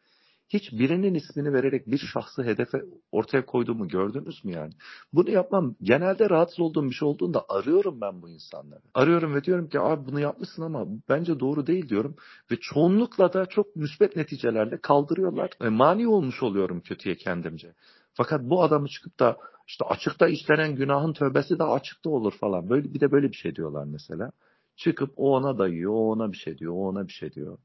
hiç 0.48 0.72
birinin 0.72 1.14
ismini 1.14 1.52
vererek 1.52 1.86
bir 1.86 1.98
şahsı 1.98 2.42
hedefe 2.42 2.82
ortaya 3.12 3.46
koyduğumu 3.46 3.88
gördünüz 3.88 4.44
mü 4.44 4.52
yani? 4.52 4.72
Bunu 5.12 5.30
yapmam 5.30 5.74
genelde 5.82 6.30
rahatsız 6.30 6.60
olduğum 6.60 6.84
bir 6.84 6.94
şey 6.94 7.08
olduğunda 7.08 7.44
arıyorum 7.48 8.00
ben 8.00 8.22
bu 8.22 8.28
insanları. 8.28 8.80
Arıyorum 8.94 9.34
ve 9.34 9.44
diyorum 9.44 9.68
ki 9.68 9.80
abi 9.80 10.06
bunu 10.06 10.20
yapmışsın 10.20 10.62
ama 10.62 10.86
bence 11.08 11.40
doğru 11.40 11.66
değil 11.66 11.88
diyorum. 11.88 12.16
Ve 12.50 12.56
çoğunlukla 12.60 13.32
da 13.32 13.46
çok 13.46 13.76
müsbet 13.76 14.16
neticelerle 14.16 14.78
kaldırıyorlar. 14.80 15.50
E, 15.60 15.68
mani 15.68 16.08
olmuş 16.08 16.42
oluyorum 16.42 16.80
kötüye 16.80 17.14
kendimce. 17.14 17.74
Fakat 18.18 18.40
bu 18.42 18.62
adamı 18.62 18.88
çıkıp 18.88 19.18
da 19.18 19.36
işte 19.66 19.84
açıkta 19.84 20.28
işlenen 20.28 20.74
günahın 20.74 21.12
tövbesi 21.12 21.58
de 21.58 21.64
açıkta 21.64 22.10
olur 22.10 22.32
falan. 22.40 22.70
Böyle 22.70 22.94
bir 22.94 23.00
de 23.00 23.12
böyle 23.12 23.28
bir 23.28 23.36
şey 23.36 23.56
diyorlar 23.56 23.84
mesela. 23.84 24.30
Çıkıp 24.76 25.10
o 25.16 25.36
ona 25.36 25.58
dayıyor, 25.58 25.92
o 25.92 26.10
ona 26.10 26.32
bir 26.32 26.36
şey 26.36 26.58
diyor, 26.58 26.72
o 26.72 26.88
ona 26.88 27.08
bir 27.08 27.12
şey 27.12 27.32
diyor. 27.32 27.58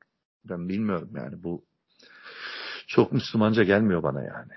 Ben 0.45 0.69
bilmiyorum 0.69 1.09
yani 1.15 1.43
bu 1.43 1.63
çok 2.87 3.11
Müslümanca 3.11 3.63
gelmiyor 3.63 4.03
bana 4.03 4.23
yani. 4.23 4.53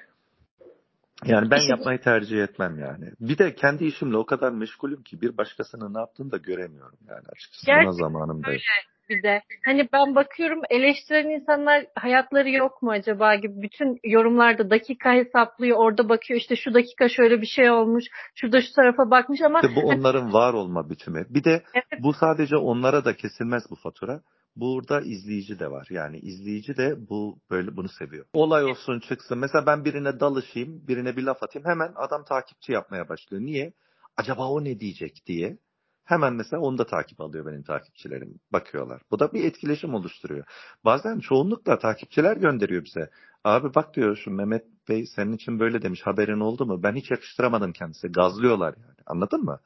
Yani 1.24 1.50
ben 1.50 1.68
yapmayı 1.70 2.00
tercih 2.00 2.42
etmem 2.42 2.78
yani. 2.78 3.12
Bir 3.20 3.38
de 3.38 3.54
kendi 3.54 3.84
işimle 3.84 4.16
o 4.16 4.26
kadar 4.26 4.52
meşgulüm 4.52 5.02
ki 5.02 5.20
bir 5.20 5.36
başkasının 5.36 5.94
ne 5.94 5.98
yaptığını 5.98 6.30
da 6.30 6.36
göremiyorum 6.36 6.98
yani 7.08 7.24
açıkçası. 7.32 7.66
Buna 7.66 7.74
Gerçekten 7.74 8.04
zamanım 8.04 8.44
da 8.44 8.52
yok. 8.52 8.60
bir 9.08 9.22
de. 9.22 9.42
Hani 9.64 9.88
ben 9.92 10.14
bakıyorum 10.14 10.60
eleştiren 10.70 11.28
insanlar 11.28 11.86
hayatları 11.94 12.50
yok 12.50 12.82
mu 12.82 12.90
acaba 12.90 13.34
gibi 13.34 13.62
bütün 13.62 13.98
yorumlarda 14.04 14.70
dakika 14.70 15.12
hesaplıyor. 15.12 15.78
Orada 15.78 16.08
bakıyor 16.08 16.40
işte 16.40 16.56
şu 16.56 16.74
dakika 16.74 17.08
şöyle 17.08 17.40
bir 17.40 17.46
şey 17.46 17.70
olmuş. 17.70 18.04
Şurada 18.34 18.60
şu 18.60 18.72
tarafa 18.72 19.10
bakmış 19.10 19.40
ama 19.42 19.60
İşte 19.60 19.76
bu 19.76 19.88
onların 19.88 20.32
var 20.32 20.54
olma 20.54 20.90
biçimi. 20.90 21.26
Bir 21.30 21.44
de 21.44 21.62
Evet. 21.74 22.02
bu 22.02 22.12
sadece 22.12 22.56
onlara 22.56 23.04
da 23.04 23.16
kesilmez 23.16 23.62
bu 23.70 23.74
fatura. 23.76 24.20
Burada 24.56 25.00
izleyici 25.00 25.58
de 25.58 25.70
var. 25.70 25.86
Yani 25.90 26.18
izleyici 26.18 26.76
de 26.76 27.08
bu 27.08 27.38
böyle 27.50 27.76
bunu 27.76 27.88
seviyor. 27.88 28.26
Olay 28.32 28.64
olsun 28.64 29.00
çıksın. 29.00 29.38
Mesela 29.38 29.66
ben 29.66 29.84
birine 29.84 30.20
dalışayım, 30.20 30.88
birine 30.88 31.16
bir 31.16 31.22
laf 31.22 31.42
atayım. 31.42 31.68
Hemen 31.68 31.92
adam 31.96 32.24
takipçi 32.24 32.72
yapmaya 32.72 33.08
başlıyor. 33.08 33.42
Niye? 33.42 33.72
Acaba 34.16 34.48
o 34.48 34.64
ne 34.64 34.80
diyecek 34.80 35.22
diye. 35.26 35.58
Hemen 36.04 36.34
mesela 36.34 36.62
onu 36.62 36.78
da 36.78 36.86
takip 36.86 37.20
alıyor 37.20 37.46
benim 37.46 37.62
takipçilerim. 37.62 38.40
Bakıyorlar. 38.52 39.02
Bu 39.10 39.18
da 39.18 39.32
bir 39.32 39.44
etkileşim 39.44 39.94
oluşturuyor. 39.94 40.44
Bazen 40.84 41.18
çoğunlukla 41.18 41.78
takipçiler 41.78 42.36
gönderiyor 42.36 42.84
bize. 42.84 43.10
Abi 43.44 43.74
bak 43.74 43.94
diyor 43.94 44.16
şu 44.16 44.30
Mehmet 44.30 44.64
Bey 44.88 45.06
senin 45.06 45.32
için 45.32 45.60
böyle 45.60 45.82
demiş 45.82 46.00
haberin 46.04 46.40
oldu 46.40 46.66
mu? 46.66 46.82
Ben 46.82 46.94
hiç 46.94 47.10
yakıştıramadım 47.10 47.72
kendisi. 47.72 48.08
Gazlıyorlar 48.08 48.74
yani. 48.76 48.96
Anladın 49.06 49.44
mı? 49.44 49.60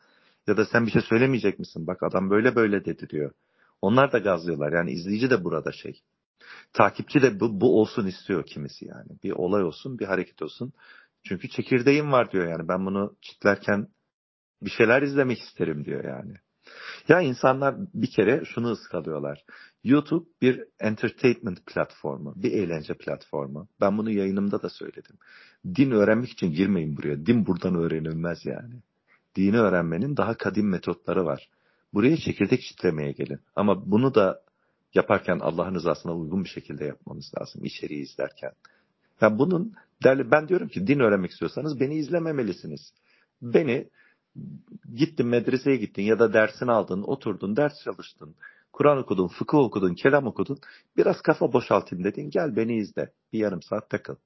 Ya 0.46 0.56
da 0.56 0.64
sen 0.64 0.86
bir 0.86 0.90
şey 0.90 1.02
söylemeyecek 1.02 1.58
misin? 1.58 1.86
Bak 1.86 2.02
adam 2.02 2.30
böyle 2.30 2.56
böyle 2.56 2.84
dedi 2.84 3.08
diyor. 3.10 3.30
Onlar 3.82 4.12
da 4.12 4.18
gazlıyorlar. 4.18 4.72
Yani 4.72 4.90
izleyici 4.90 5.30
de 5.30 5.44
burada 5.44 5.72
şey. 5.72 6.02
Takipçi 6.72 7.22
de 7.22 7.40
bu, 7.40 7.60
bu 7.60 7.80
olsun 7.80 8.06
istiyor 8.06 8.46
kimisi 8.46 8.84
yani. 8.84 9.10
Bir 9.24 9.30
olay 9.30 9.62
olsun, 9.64 9.98
bir 9.98 10.06
hareket 10.06 10.42
olsun. 10.42 10.72
Çünkü 11.24 11.48
çekirdeğim 11.48 12.12
var 12.12 12.32
diyor 12.32 12.46
yani. 12.48 12.68
Ben 12.68 12.86
bunu 12.86 13.16
çitlerken 13.20 13.88
bir 14.62 14.70
şeyler 14.70 15.02
izlemek 15.02 15.38
isterim 15.38 15.84
diyor 15.84 16.04
yani. 16.04 16.34
Ya 17.08 17.20
insanlar 17.20 17.74
bir 17.94 18.10
kere 18.10 18.44
şunu 18.44 18.70
ıskalıyorlar. 18.70 19.44
YouTube 19.84 20.26
bir 20.42 20.64
entertainment 20.80 21.66
platformu, 21.66 22.34
bir 22.36 22.52
eğlence 22.52 22.94
platformu. 22.94 23.68
Ben 23.80 23.98
bunu 23.98 24.10
yayınımda 24.10 24.62
da 24.62 24.68
söyledim. 24.68 25.16
Din 25.64 25.90
öğrenmek 25.90 26.30
için 26.30 26.52
girmeyin 26.52 26.96
buraya. 26.96 27.26
Din 27.26 27.46
buradan 27.46 27.74
öğrenilmez 27.74 28.46
yani. 28.46 28.82
Dini 29.36 29.58
öğrenmenin 29.58 30.16
daha 30.16 30.36
kadim 30.36 30.70
metotları 30.70 31.24
var. 31.24 31.48
Buraya 31.94 32.16
çekirdek 32.16 32.62
çitlemeye 32.62 33.12
gelin. 33.12 33.40
Ama 33.56 33.90
bunu 33.90 34.14
da 34.14 34.42
yaparken 34.94 35.38
Allah'ın 35.38 35.74
rızasına 35.74 36.14
uygun 36.14 36.44
bir 36.44 36.48
şekilde 36.48 36.84
yapmanız 36.84 37.32
lazım 37.40 37.64
içeriği 37.64 38.02
izlerken. 38.02 38.52
Ya 39.20 39.38
bunun 39.38 39.74
derli 40.04 40.30
ben 40.30 40.48
diyorum 40.48 40.68
ki 40.68 40.86
din 40.86 41.00
öğrenmek 41.00 41.30
istiyorsanız 41.30 41.80
beni 41.80 41.94
izlememelisiniz. 41.94 42.94
Beni 43.42 43.88
gittin 44.94 45.26
medreseye 45.26 45.76
gittin 45.76 46.02
ya 46.02 46.18
da 46.18 46.32
dersini 46.32 46.70
aldın, 46.70 47.02
oturdun, 47.02 47.56
ders 47.56 47.72
çalıştın, 47.84 48.34
Kur'an 48.72 48.98
okudun, 48.98 49.28
fıkıh 49.28 49.58
okudun, 49.58 49.94
kelam 49.94 50.26
okudun. 50.26 50.58
Biraz 50.96 51.22
kafa 51.22 51.52
boşaltayım 51.52 52.04
dedin. 52.04 52.30
Gel 52.30 52.56
beni 52.56 52.76
izle. 52.76 53.12
Bir 53.32 53.38
yarım 53.38 53.62
saat 53.62 53.90
takıl. 53.90 54.16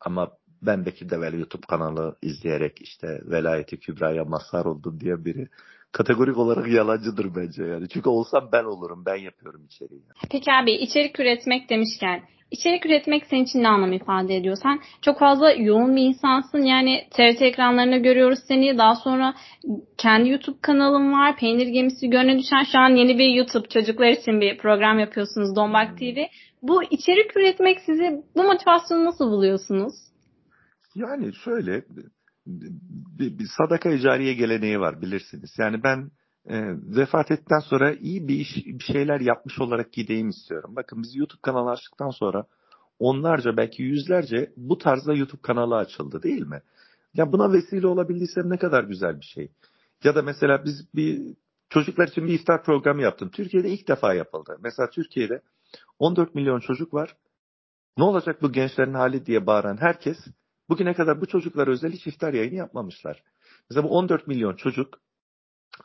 Ama 0.00 0.32
ben 0.62 0.86
Bekir 0.86 1.10
Devel 1.10 1.34
YouTube 1.34 1.66
kanalı 1.68 2.16
izleyerek 2.22 2.82
işte 2.82 3.20
velayeti 3.24 3.78
kübraya 3.78 4.24
mazhar 4.24 4.64
oldum 4.64 5.00
diye 5.00 5.24
biri 5.24 5.48
kategorik 5.94 6.38
olarak 6.38 6.68
yalancıdır 6.68 7.26
bence 7.36 7.64
yani. 7.64 7.88
Çünkü 7.88 8.08
olsam 8.08 8.48
ben 8.52 8.64
olurum. 8.64 9.02
Ben 9.06 9.16
yapıyorum 9.16 9.64
içeriği. 9.64 10.02
Peki 10.30 10.52
abi 10.52 10.72
içerik 10.72 11.20
üretmek 11.20 11.70
demişken 11.70 12.22
içerik 12.50 12.86
üretmek 12.86 13.26
senin 13.26 13.44
için 13.44 13.62
ne 13.62 13.68
anlam 13.68 13.92
ifade 13.92 14.36
ediyor? 14.36 14.56
Sen 14.62 14.80
çok 15.02 15.18
fazla 15.18 15.52
yoğun 15.52 15.96
bir 15.96 16.02
insansın. 16.02 16.62
Yani 16.62 17.08
TRT 17.10 17.42
ekranlarında 17.42 17.96
görüyoruz 17.96 18.38
seni. 18.48 18.78
Daha 18.78 18.94
sonra 18.94 19.34
kendi 19.98 20.28
YouTube 20.28 20.58
kanalın 20.62 21.12
var. 21.12 21.36
Peynir 21.36 21.66
Gemisi 21.66 22.10
Gönle 22.10 22.38
Düşen 22.38 22.64
şu 22.72 22.78
an 22.78 22.90
yeni 22.96 23.18
bir 23.18 23.28
YouTube 23.28 23.68
çocuklar 23.68 24.08
için 24.08 24.40
bir 24.40 24.58
program 24.58 24.98
yapıyorsunuz 24.98 25.56
Donbak 25.56 25.98
TV. 25.98 26.18
Bu 26.62 26.82
içerik 26.82 27.36
üretmek 27.36 27.80
sizi 27.80 28.22
bu 28.36 28.42
motivasyonu 28.42 29.04
nasıl 29.04 29.30
buluyorsunuz? 29.30 29.94
Yani 30.94 31.34
şöyle 31.44 31.84
bir, 32.46 33.38
bir 33.38 33.48
sadaka 33.58 33.98
cariye 33.98 34.34
geleneği 34.34 34.80
var 34.80 35.02
bilirsiniz. 35.02 35.54
Yani 35.58 35.82
ben 35.82 36.10
e, 36.48 36.62
vefat 36.96 37.30
ettikten 37.30 37.58
sonra 37.58 37.92
iyi 37.92 38.28
bir 38.28 38.34
iş, 38.34 38.66
bir 38.66 38.84
şeyler 38.84 39.20
yapmış 39.20 39.60
olarak 39.60 39.92
gideyim 39.92 40.28
istiyorum. 40.28 40.76
Bakın 40.76 41.02
biz 41.02 41.16
YouTube 41.16 41.40
kanalı 41.42 41.70
açtıktan 41.70 42.10
sonra 42.10 42.44
onlarca 42.98 43.56
belki 43.56 43.82
yüzlerce 43.82 44.52
bu 44.56 44.78
tarzda 44.78 45.14
YouTube 45.14 45.42
kanalı 45.42 45.76
açıldı 45.76 46.22
değil 46.22 46.46
mi? 46.46 46.62
Ya 47.14 47.32
buna 47.32 47.52
vesile 47.52 47.86
olabildiysem 47.86 48.50
ne 48.50 48.56
kadar 48.56 48.84
güzel 48.84 49.20
bir 49.20 49.24
şey. 49.34 49.50
Ya 50.04 50.14
da 50.14 50.22
mesela 50.22 50.64
biz 50.64 50.94
bir 50.94 51.36
çocuklar 51.68 52.08
için 52.08 52.26
bir 52.26 52.32
iftar 52.32 52.64
programı 52.64 53.02
yaptım. 53.02 53.30
Türkiye'de 53.30 53.68
ilk 53.68 53.88
defa 53.88 54.14
yapıldı. 54.14 54.58
Mesela 54.60 54.90
Türkiye'de 54.90 55.42
14 55.98 56.34
milyon 56.34 56.60
çocuk 56.60 56.94
var. 56.94 57.16
Ne 57.98 58.04
olacak 58.04 58.42
bu 58.42 58.52
gençlerin 58.52 58.94
hali 58.94 59.26
diye 59.26 59.46
bağıran 59.46 59.76
herkes 59.76 60.16
bugüne 60.68 60.94
kadar 60.94 61.20
bu 61.20 61.26
çocuklar 61.26 61.68
özel 61.68 61.92
hiç 61.92 62.06
iftar 62.06 62.34
yayını 62.34 62.54
yapmamışlar. 62.54 63.22
Mesela 63.70 63.84
bu 63.84 63.98
14 63.98 64.26
milyon 64.26 64.56
çocuk 64.56 65.00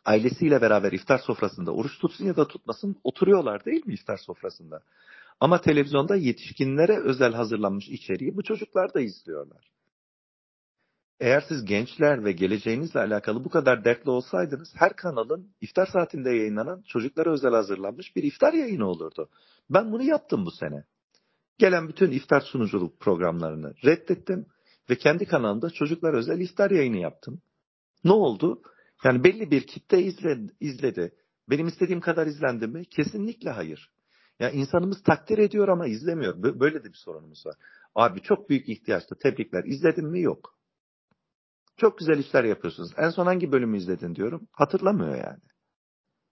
ailesiyle 0.05 0.61
beraber 0.61 0.91
iftar 0.91 1.17
sofrasında 1.17 1.71
oruç 1.71 1.99
tutsun 1.99 2.25
ya 2.25 2.35
da 2.35 2.47
tutmasın 2.47 2.95
oturuyorlar 3.03 3.65
değil 3.65 3.87
mi 3.87 3.93
iftar 3.93 4.17
sofrasında? 4.17 4.83
Ama 5.39 5.61
televizyonda 5.61 6.15
yetişkinlere 6.15 6.99
özel 6.99 7.33
hazırlanmış 7.33 7.89
içeriği 7.89 8.37
bu 8.37 8.43
çocuklar 8.43 8.93
da 8.93 8.99
izliyorlar. 9.01 9.69
Eğer 11.19 11.43
siz 11.47 11.65
gençler 11.65 12.25
ve 12.25 12.31
geleceğinizle 12.31 12.99
alakalı 12.99 13.43
bu 13.43 13.49
kadar 13.49 13.85
dertli 13.85 14.09
olsaydınız 14.09 14.69
her 14.75 14.95
kanalın 14.95 15.51
iftar 15.61 15.85
saatinde 15.85 16.29
yayınlanan 16.29 16.81
çocuklara 16.87 17.31
özel 17.31 17.51
hazırlanmış 17.51 18.15
bir 18.15 18.23
iftar 18.23 18.53
yayını 18.53 18.87
olurdu. 18.87 19.29
Ben 19.69 19.91
bunu 19.91 20.03
yaptım 20.03 20.45
bu 20.45 20.51
sene. 20.51 20.83
Gelen 21.57 21.87
bütün 21.87 22.11
iftar 22.11 22.41
sunuculuk 22.41 22.99
programlarını 22.99 23.73
reddettim 23.85 24.45
ve 24.89 24.95
kendi 24.95 25.25
kanalımda 25.25 25.69
çocuklar 25.69 26.13
özel 26.13 26.39
iftar 26.39 26.71
yayını 26.71 26.97
yaptım. 26.97 27.41
Ne 28.03 28.11
oldu? 28.11 28.61
Yani 29.03 29.23
belli 29.23 29.51
bir 29.51 29.67
kitle 29.67 30.01
izledi. 30.01 30.53
izledi. 30.59 31.15
Benim 31.49 31.67
istediğim 31.67 32.01
kadar 32.01 32.27
izlendi 32.27 32.67
mi? 32.67 32.85
Kesinlikle 32.85 33.49
hayır. 33.49 33.91
Yani 34.39 34.55
insanımız 34.55 35.03
takdir 35.03 35.37
ediyor 35.37 35.67
ama 35.67 35.87
izlemiyor. 35.87 36.59
Böyle 36.59 36.83
de 36.83 36.89
bir 36.89 36.97
sorunumuz 36.97 37.45
var. 37.45 37.55
Abi 37.95 38.21
çok 38.21 38.49
büyük 38.49 38.69
ihtiyaçta 38.69 39.15
tebrikler. 39.15 39.63
İzledin 39.63 40.05
mi? 40.05 40.21
Yok. 40.21 40.55
Çok 41.77 41.97
güzel 41.97 42.17
işler 42.19 42.43
yapıyorsunuz. 42.43 42.91
En 42.97 43.09
son 43.09 43.25
hangi 43.25 43.51
bölümü 43.51 43.77
izledin 43.77 44.15
diyorum. 44.15 44.47
Hatırlamıyor 44.51 45.15
yani. 45.15 45.39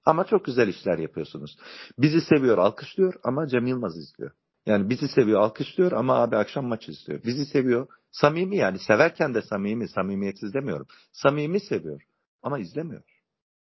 Ama 0.05 0.25
çok 0.25 0.45
güzel 0.45 0.67
işler 0.67 0.97
yapıyorsunuz. 0.97 1.57
Bizi 1.97 2.21
seviyor, 2.21 2.57
alkışlıyor 2.57 3.13
ama 3.23 3.47
Cem 3.47 3.65
Yılmaz 3.65 3.97
izliyor. 3.97 4.31
Yani 4.67 4.89
bizi 4.89 5.07
seviyor, 5.07 5.41
alkışlıyor 5.41 5.91
ama 5.91 6.15
abi 6.15 6.35
akşam 6.35 6.65
maç 6.65 6.89
izliyor. 6.89 7.23
Bizi 7.23 7.45
seviyor, 7.45 7.87
samimi 8.11 8.57
yani 8.57 8.79
severken 8.79 9.33
de 9.33 9.41
samimi, 9.41 9.87
samimiyetsiz 9.87 10.53
demiyorum. 10.53 10.87
Samimi 11.11 11.59
seviyor 11.59 12.01
ama 12.43 12.59
izlemiyor. 12.59 13.03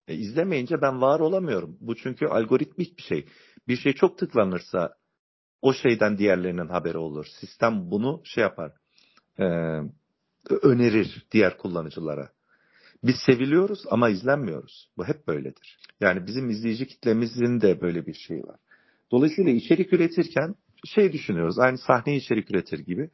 E, 0.08 0.16
izlemeyince 0.16 0.82
ben 0.82 1.02
var 1.02 1.20
olamıyorum. 1.20 1.78
Bu 1.82 1.96
çünkü 1.96 2.26
algoritmik 2.26 2.98
bir 2.98 3.04
şey. 3.04 3.26
Bir 3.68 3.78
şey 3.78 3.94
çok 3.94 4.18
tıklanırsa 4.18 4.96
o 5.62 5.74
şeyden 5.74 6.18
diğerlerinin 6.18 6.68
haberi 6.68 6.98
olur. 6.98 7.26
Sistem 7.40 7.92
bunu 7.92 8.22
şey 8.24 8.42
yapar. 8.42 8.72
E, 9.40 9.46
önerir 10.62 11.26
diğer 11.32 11.58
kullanıcılara. 11.58 12.30
Biz 13.04 13.16
seviliyoruz 13.26 13.84
ama 13.90 14.10
izlenmiyoruz. 14.10 14.90
Bu 14.98 15.06
hep 15.06 15.28
böyledir. 15.28 15.80
Yani 16.00 16.28
bizim 16.28 16.50
izleyici 16.50 16.88
kitlemizin 16.88 17.62
de 17.62 17.82
böyle 17.82 18.06
bir 18.06 18.14
şeyi 18.14 18.44
var. 18.44 18.60
Dolayısıyla 19.12 19.52
içerik 19.52 19.94
üretirken 19.94 20.56
şey 20.86 21.14
düşünüyoruz. 21.14 21.60
Aynı 21.60 21.78
sahne 21.78 22.16
içerik 22.16 22.52
üretir 22.52 22.80
gibi. 22.80 23.10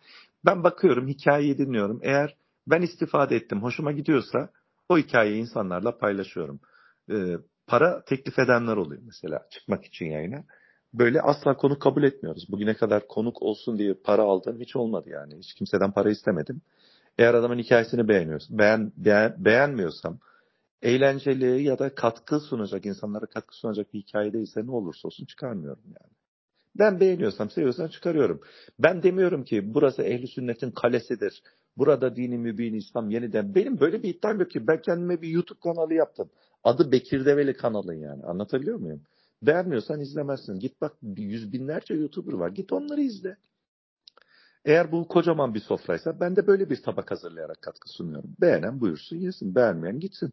Ben 0.46 0.64
bakıyorum, 0.64 1.08
hikayeyi 1.08 1.58
dinliyorum. 1.58 2.00
Eğer 2.04 2.36
ben 2.68 2.82
istifade 2.82 3.36
ettim, 3.36 3.64
hoşuma 3.64 3.92
gidiyorsa 3.92 4.50
o 4.90 4.98
hikayeyi 4.98 5.42
insanlarla 5.42 5.98
paylaşıyorum. 5.98 6.60
Ee, 7.12 7.38
para 7.68 8.04
teklif 8.06 8.40
edenler 8.40 8.78
oluyor 8.78 9.02
mesela 9.06 9.48
çıkmak 9.52 9.86
için 9.86 10.06
yayına. 10.06 10.44
Böyle 10.94 11.22
asla 11.22 11.58
konuk 11.58 11.82
kabul 11.82 12.04
etmiyoruz. 12.04 12.46
Bugüne 12.50 12.74
kadar 12.74 13.08
konuk 13.08 13.42
olsun 13.42 13.78
diye 13.78 13.94
para 13.94 14.22
aldığım 14.22 14.60
hiç 14.60 14.76
olmadı 14.76 15.10
yani. 15.10 15.38
Hiç 15.38 15.54
kimseden 15.54 15.92
para 15.92 16.10
istemedim. 16.10 16.62
Eğer 17.18 17.34
adamın 17.34 17.58
hikayesini 17.60 18.08
beğeniyorsun, 18.08 18.58
beğen, 18.58 18.92
beğen, 18.98 19.36
beğenmiyorsam, 19.46 20.20
eğlenceli 20.82 21.64
ya 21.64 21.80
da 21.80 21.96
katkı 21.96 22.40
sunacak, 22.40 22.86
insanlara 22.86 23.26
katkı 23.26 23.56
sunacak 23.56 23.94
bir 23.94 24.00
hikayedeyse 24.00 24.66
ne 24.66 24.72
olursa 24.72 25.08
olsun 25.08 25.26
çıkarmıyorum 25.26 25.84
yani. 25.86 26.13
Ben 26.76 27.00
beğeniyorsam, 27.00 27.50
seviyorsam 27.50 27.88
çıkarıyorum. 27.88 28.42
Ben 28.80 29.04
demiyorum 29.04 29.44
ki 29.44 29.74
burası 29.74 30.04
ehli 30.04 30.28
sünnetin 30.28 30.72
kalesidir. 30.72 31.44
Burada 31.78 32.16
dini 32.16 32.38
mübin 32.38 32.74
İslam 32.74 33.10
yeniden. 33.10 33.56
Benim 33.56 33.80
böyle 33.80 34.04
bir 34.04 34.10
iddiam 34.10 34.40
yok 34.40 34.52
ki. 34.52 34.68
Ben 34.68 34.82
kendime 34.82 35.22
bir 35.22 35.28
YouTube 35.28 35.60
kanalı 35.64 35.94
yaptım. 35.94 36.30
Adı 36.64 36.92
Bekir 36.92 37.26
Develi 37.26 37.54
kanalı 37.54 37.96
yani. 37.96 38.24
Anlatabiliyor 38.24 38.78
muyum? 38.78 39.02
Beğenmiyorsan 39.42 40.00
izlemezsin. 40.00 40.60
Git 40.60 40.82
bak 40.82 40.94
yüz 41.18 41.54
binlerce 41.54 41.94
YouTuber 41.94 42.34
var. 42.34 42.50
Git 42.50 42.74
onları 42.74 43.02
izle. 43.02 43.38
Eğer 44.66 44.92
bu 44.92 45.08
kocaman 45.08 45.54
bir 45.54 45.60
sofraysa 45.60 46.20
ben 46.20 46.36
de 46.36 46.48
böyle 46.48 46.70
bir 46.70 46.82
tabak 46.82 47.12
hazırlayarak 47.12 47.62
katkı 47.62 47.90
sunuyorum. 47.90 48.36
Beğenen 48.42 48.82
buyursun 48.82 49.18
yesin, 49.18 49.56
beğenmeyen 49.56 50.00
gitsin. 50.00 50.32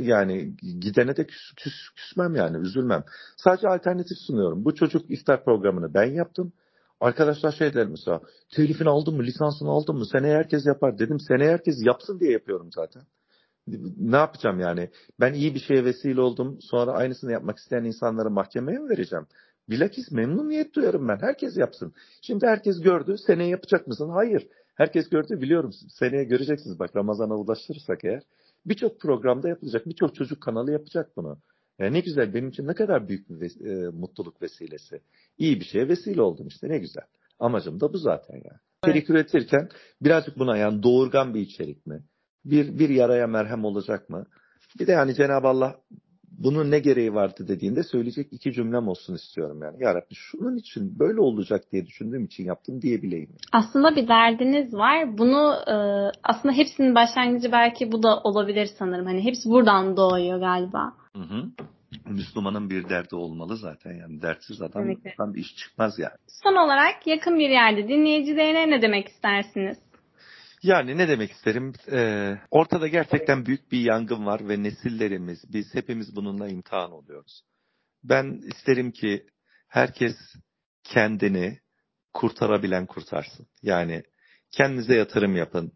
Yani 0.00 0.56
gidene 0.80 1.16
de 1.16 1.26
küs, 1.26 1.52
küs, 1.56 1.72
küsmem 1.96 2.34
yani, 2.34 2.56
üzülmem. 2.56 3.04
Sadece 3.36 3.68
alternatif 3.68 4.18
sunuyorum. 4.18 4.64
Bu 4.64 4.74
çocuk 4.74 5.10
iftar 5.10 5.44
programını 5.44 5.94
ben 5.94 6.12
yaptım. 6.12 6.52
Arkadaşlar 7.00 7.52
şey 7.52 7.74
der 7.74 7.86
mesela, 7.86 8.20
telifini 8.54 8.88
aldın 8.88 9.14
mı, 9.14 9.22
lisansını 9.22 9.68
aldın 9.68 9.96
mı, 9.96 10.06
seneye 10.06 10.34
herkes 10.36 10.66
yapar. 10.66 10.98
Dedim 10.98 11.20
seneye 11.20 11.50
herkes 11.50 11.76
yapsın 11.86 12.20
diye 12.20 12.32
yapıyorum 12.32 12.68
zaten. 12.74 13.02
Ne 13.96 14.16
yapacağım 14.16 14.60
yani? 14.60 14.90
Ben 15.20 15.34
iyi 15.34 15.54
bir 15.54 15.60
şeye 15.60 15.84
vesile 15.84 16.20
oldum, 16.20 16.58
sonra 16.60 16.92
aynısını 16.92 17.32
yapmak 17.32 17.58
isteyen 17.58 17.84
insanları 17.84 18.30
mahkemeye 18.30 18.78
mi 18.78 18.88
vereceğim? 18.88 19.26
Bilakis 19.70 20.10
memnuniyet 20.12 20.74
duyarım 20.74 21.08
ben. 21.08 21.18
Herkes 21.20 21.56
yapsın. 21.56 21.94
Şimdi 22.22 22.46
herkes 22.46 22.80
gördü. 22.80 23.16
Seneye 23.26 23.48
yapacak 23.48 23.86
mısın? 23.86 24.08
Hayır. 24.08 24.48
Herkes 24.74 25.08
gördü 25.08 25.40
biliyorum. 25.40 25.72
Seneye 25.88 26.24
göreceksiniz 26.24 26.78
bak 26.78 26.96
Ramazan'a 26.96 27.36
ulaştırırsak 27.36 28.04
eğer. 28.04 28.22
Birçok 28.66 29.00
programda 29.00 29.48
yapılacak. 29.48 29.86
Birçok 29.86 30.14
çocuk 30.14 30.40
kanalı 30.40 30.72
yapacak 30.72 31.16
bunu. 31.16 31.38
Yani 31.78 31.92
ne 31.92 32.00
güzel 32.00 32.34
benim 32.34 32.48
için 32.48 32.66
ne 32.66 32.74
kadar 32.74 33.08
büyük 33.08 33.28
bir 33.30 33.34
ves- 33.34 33.68
e, 33.68 33.90
mutluluk 33.90 34.42
vesilesi. 34.42 35.00
İyi 35.38 35.60
bir 35.60 35.64
şeye 35.64 35.88
vesile 35.88 36.22
oldum 36.22 36.46
işte 36.48 36.68
ne 36.68 36.78
güzel. 36.78 37.04
Amacım 37.38 37.80
da 37.80 37.92
bu 37.92 37.98
zaten 37.98 38.34
yani. 38.34 38.58
Evet. 38.84 38.96
İçerik 38.96 39.10
üretirken 39.10 39.68
birazcık 40.02 40.38
buna 40.38 40.56
yani 40.56 40.82
doğurgan 40.82 41.34
bir 41.34 41.40
içerik 41.40 41.86
mi? 41.86 42.02
Bir, 42.44 42.78
bir 42.78 42.88
yaraya 42.88 43.26
merhem 43.26 43.64
olacak 43.64 44.10
mı? 44.10 44.26
Bir 44.80 44.86
de 44.86 44.92
yani 44.92 45.14
Cenab-ı 45.14 45.48
Allah 45.48 45.80
bunun 46.38 46.70
ne 46.70 46.78
gereği 46.78 47.14
vardı 47.14 47.48
dediğinde 47.48 47.82
söyleyecek 47.82 48.32
iki 48.32 48.52
cümlem 48.52 48.88
olsun 48.88 49.14
istiyorum 49.14 49.62
yani. 49.62 49.76
Ya 49.80 49.94
Rabbi 49.94 50.14
şunun 50.14 50.56
için 50.56 50.98
böyle 50.98 51.20
olacak 51.20 51.62
diye 51.72 51.86
düşündüğüm 51.86 52.24
için 52.24 52.44
yaptım 52.44 52.82
diyebileyim. 52.82 53.30
Aslında 53.52 53.96
bir 53.96 54.08
derdiniz 54.08 54.74
var. 54.74 55.18
Bunu 55.18 55.54
e, 55.66 55.74
aslında 56.22 56.54
hepsinin 56.54 56.94
başlangıcı 56.94 57.52
belki 57.52 57.92
bu 57.92 58.02
da 58.02 58.20
olabilir 58.20 58.68
sanırım. 58.78 59.06
Hani 59.06 59.24
hepsi 59.24 59.48
buradan 59.48 59.96
doğuyor 59.96 60.38
galiba. 60.38 60.92
Hı 61.16 61.22
hı. 61.22 61.44
Müslümanın 62.06 62.70
bir 62.70 62.88
derdi 62.88 63.16
olmalı 63.16 63.56
zaten 63.56 63.94
yani 63.94 64.22
dertsiz 64.22 64.62
adam 64.62 65.34
bir 65.34 65.40
iş 65.40 65.56
çıkmaz 65.56 65.98
yani. 65.98 66.16
Son 66.42 66.56
olarak 66.56 67.06
yakın 67.06 67.38
bir 67.38 67.50
yerde 67.50 67.88
dinleyicilerine 67.88 68.70
ne 68.70 68.82
demek 68.82 69.08
istersiniz? 69.08 69.78
Yani 70.66 70.98
ne 70.98 71.08
demek 71.08 71.32
isterim? 71.32 71.72
Ee, 71.92 72.38
ortada 72.50 72.88
gerçekten 72.88 73.46
büyük 73.46 73.72
bir 73.72 73.80
yangın 73.80 74.26
var 74.26 74.48
ve 74.48 74.62
nesillerimiz, 74.62 75.52
biz 75.52 75.74
hepimiz 75.74 76.16
bununla 76.16 76.48
imtihan 76.48 76.92
oluyoruz. 76.92 77.42
Ben 78.04 78.40
isterim 78.46 78.90
ki 78.90 79.26
herkes 79.68 80.14
kendini 80.84 81.58
kurtarabilen 82.14 82.86
kurtarsın. 82.86 83.46
Yani 83.62 84.02
kendinize 84.50 84.94
yatırım 84.94 85.36
yapın. 85.36 85.72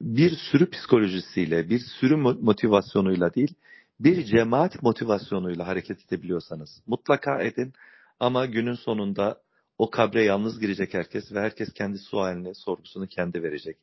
Bir 0.00 0.30
sürü 0.36 0.70
psikolojisiyle, 0.70 1.70
bir 1.70 1.80
sürü 2.00 2.16
motivasyonuyla 2.16 3.34
değil, 3.34 3.54
bir 4.00 4.24
cemaat 4.24 4.82
motivasyonuyla 4.82 5.66
hareket 5.66 6.06
edebiliyorsanız 6.06 6.82
mutlaka 6.86 7.42
edin. 7.42 7.72
Ama 8.20 8.46
günün 8.46 8.74
sonunda 8.74 9.42
o 9.78 9.90
kabre 9.90 10.24
yalnız 10.24 10.60
girecek 10.60 10.94
herkes 10.94 11.32
ve 11.32 11.40
herkes 11.40 11.72
kendi 11.72 11.98
sualini, 11.98 12.54
sorgusunu 12.54 13.06
kendi 13.06 13.42
verecek. 13.42 13.76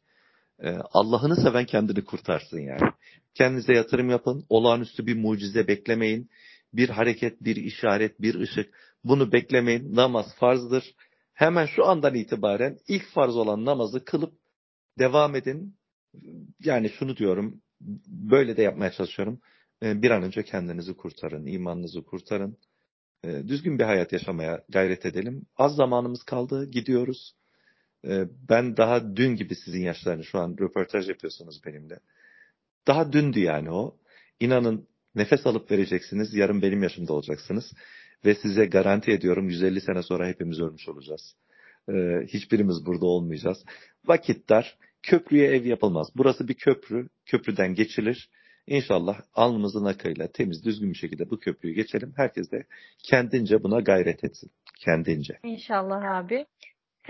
Ee, 0.63 0.77
Allah'ını 0.91 1.35
seven 1.35 1.65
kendini 1.65 2.03
kurtarsın 2.03 2.59
yani. 2.59 2.91
Kendinize 3.35 3.73
yatırım 3.73 4.09
yapın. 4.09 4.45
Olağanüstü 4.49 5.07
bir 5.07 5.15
mucize 5.15 5.67
beklemeyin. 5.67 6.29
Bir 6.73 6.89
hareket, 6.89 7.41
bir 7.41 7.55
işaret, 7.55 8.21
bir 8.21 8.35
ışık. 8.35 8.73
Bunu 9.03 9.31
beklemeyin. 9.31 9.95
Namaz 9.95 10.35
farzdır. 10.39 10.95
hemen 11.33 11.65
şu 11.65 11.85
andan 11.85 12.15
itibaren 12.15 12.77
ilk 12.87 13.05
farz 13.05 13.35
olan 13.35 13.65
namazı 13.65 14.05
kılıp 14.05 14.33
devam 14.99 15.35
edin. 15.35 15.75
Yani 16.59 16.89
şunu 16.89 17.17
diyorum, 17.17 17.61
böyle 18.07 18.57
de 18.57 18.61
yapmaya 18.61 18.91
çalışıyorum. 18.91 19.41
Ee, 19.83 20.01
bir 20.01 20.11
an 20.11 20.23
önce 20.23 20.43
kendinizi 20.43 20.93
kurtarın, 20.93 21.45
imanınızı 21.45 22.03
kurtarın. 22.03 22.57
Ee, 23.23 23.47
düzgün 23.47 23.79
bir 23.79 23.83
hayat 23.83 24.13
yaşamaya 24.13 24.63
gayret 24.69 25.05
edelim. 25.05 25.45
Az 25.57 25.75
zamanımız 25.75 26.23
kaldı, 26.23 26.71
gidiyoruz. 26.71 27.33
Ee, 28.07 28.25
ben 28.49 28.77
daha 28.77 29.15
dün 29.15 29.35
gibi 29.35 29.55
sizin 29.55 29.81
yaşlarını 29.81 30.23
şu 30.23 30.39
an 30.39 30.57
röportaj 30.59 31.09
yapıyorsunuz 31.09 31.61
benimle. 31.65 31.99
Daha 32.87 33.13
dündü 33.13 33.39
yani 33.39 33.71
o. 33.71 33.97
İnanın 34.39 34.87
nefes 35.15 35.47
alıp 35.47 35.71
vereceksiniz, 35.71 36.33
yarın 36.33 36.61
benim 36.61 36.83
yaşımda 36.83 37.13
olacaksınız. 37.13 37.73
Ve 38.25 38.35
size 38.35 38.65
garanti 38.65 39.11
ediyorum 39.11 39.49
150 39.49 39.81
sene 39.81 40.03
sonra 40.03 40.27
hepimiz 40.27 40.59
ölmüş 40.59 40.87
olacağız. 40.89 41.35
Hiçbirimiz 42.27 42.85
burada 42.85 43.05
olmayacağız. 43.05 43.65
Vakit 44.05 44.49
dar, 44.49 44.77
köprüye 45.03 45.47
ev 45.47 45.65
yapılmaz. 45.65 46.07
Burası 46.15 46.47
bir 46.47 46.53
köprü, 46.53 47.09
köprüden 47.25 47.75
geçilir 47.75 48.29
İnşallah 48.67 49.21
alnımızın 49.33 49.85
akıyla 49.85 50.27
temiz, 50.27 50.65
düzgün 50.65 50.89
bir 50.89 50.97
şekilde 50.97 51.29
bu 51.29 51.39
köprüyü 51.39 51.75
geçelim. 51.75 52.13
Herkes 52.15 52.51
de 52.51 52.65
kendince 53.03 53.63
buna 53.63 53.79
gayret 53.79 54.23
etsin. 54.23 54.51
Kendince. 54.79 55.39
İnşallah 55.43 56.15
abi. 56.15 56.45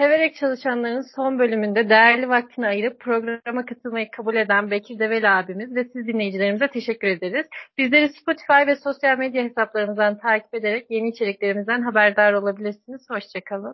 Severek 0.01 0.35
çalışanların 0.35 1.01
son 1.15 1.39
bölümünde 1.39 1.89
değerli 1.89 2.29
vaktini 2.29 2.67
ayırıp 2.67 2.99
programa 2.99 3.65
katılmayı 3.65 4.11
kabul 4.11 4.35
eden 4.35 4.71
Bekir 4.71 4.99
Develi 4.99 5.29
abimiz 5.29 5.75
ve 5.75 5.83
siz 5.83 6.07
dinleyicilerimize 6.07 6.67
teşekkür 6.67 7.07
ederiz. 7.07 7.47
Bizleri 7.77 8.09
Spotify 8.09 8.67
ve 8.67 8.75
sosyal 8.75 9.17
medya 9.17 9.43
hesaplarımızdan 9.43 10.17
takip 10.17 10.53
ederek 10.53 10.85
yeni 10.89 11.09
içeriklerimizden 11.09 11.81
haberdar 11.81 12.33
olabilirsiniz. 12.33 13.09
Hoşçakalın. 13.09 13.69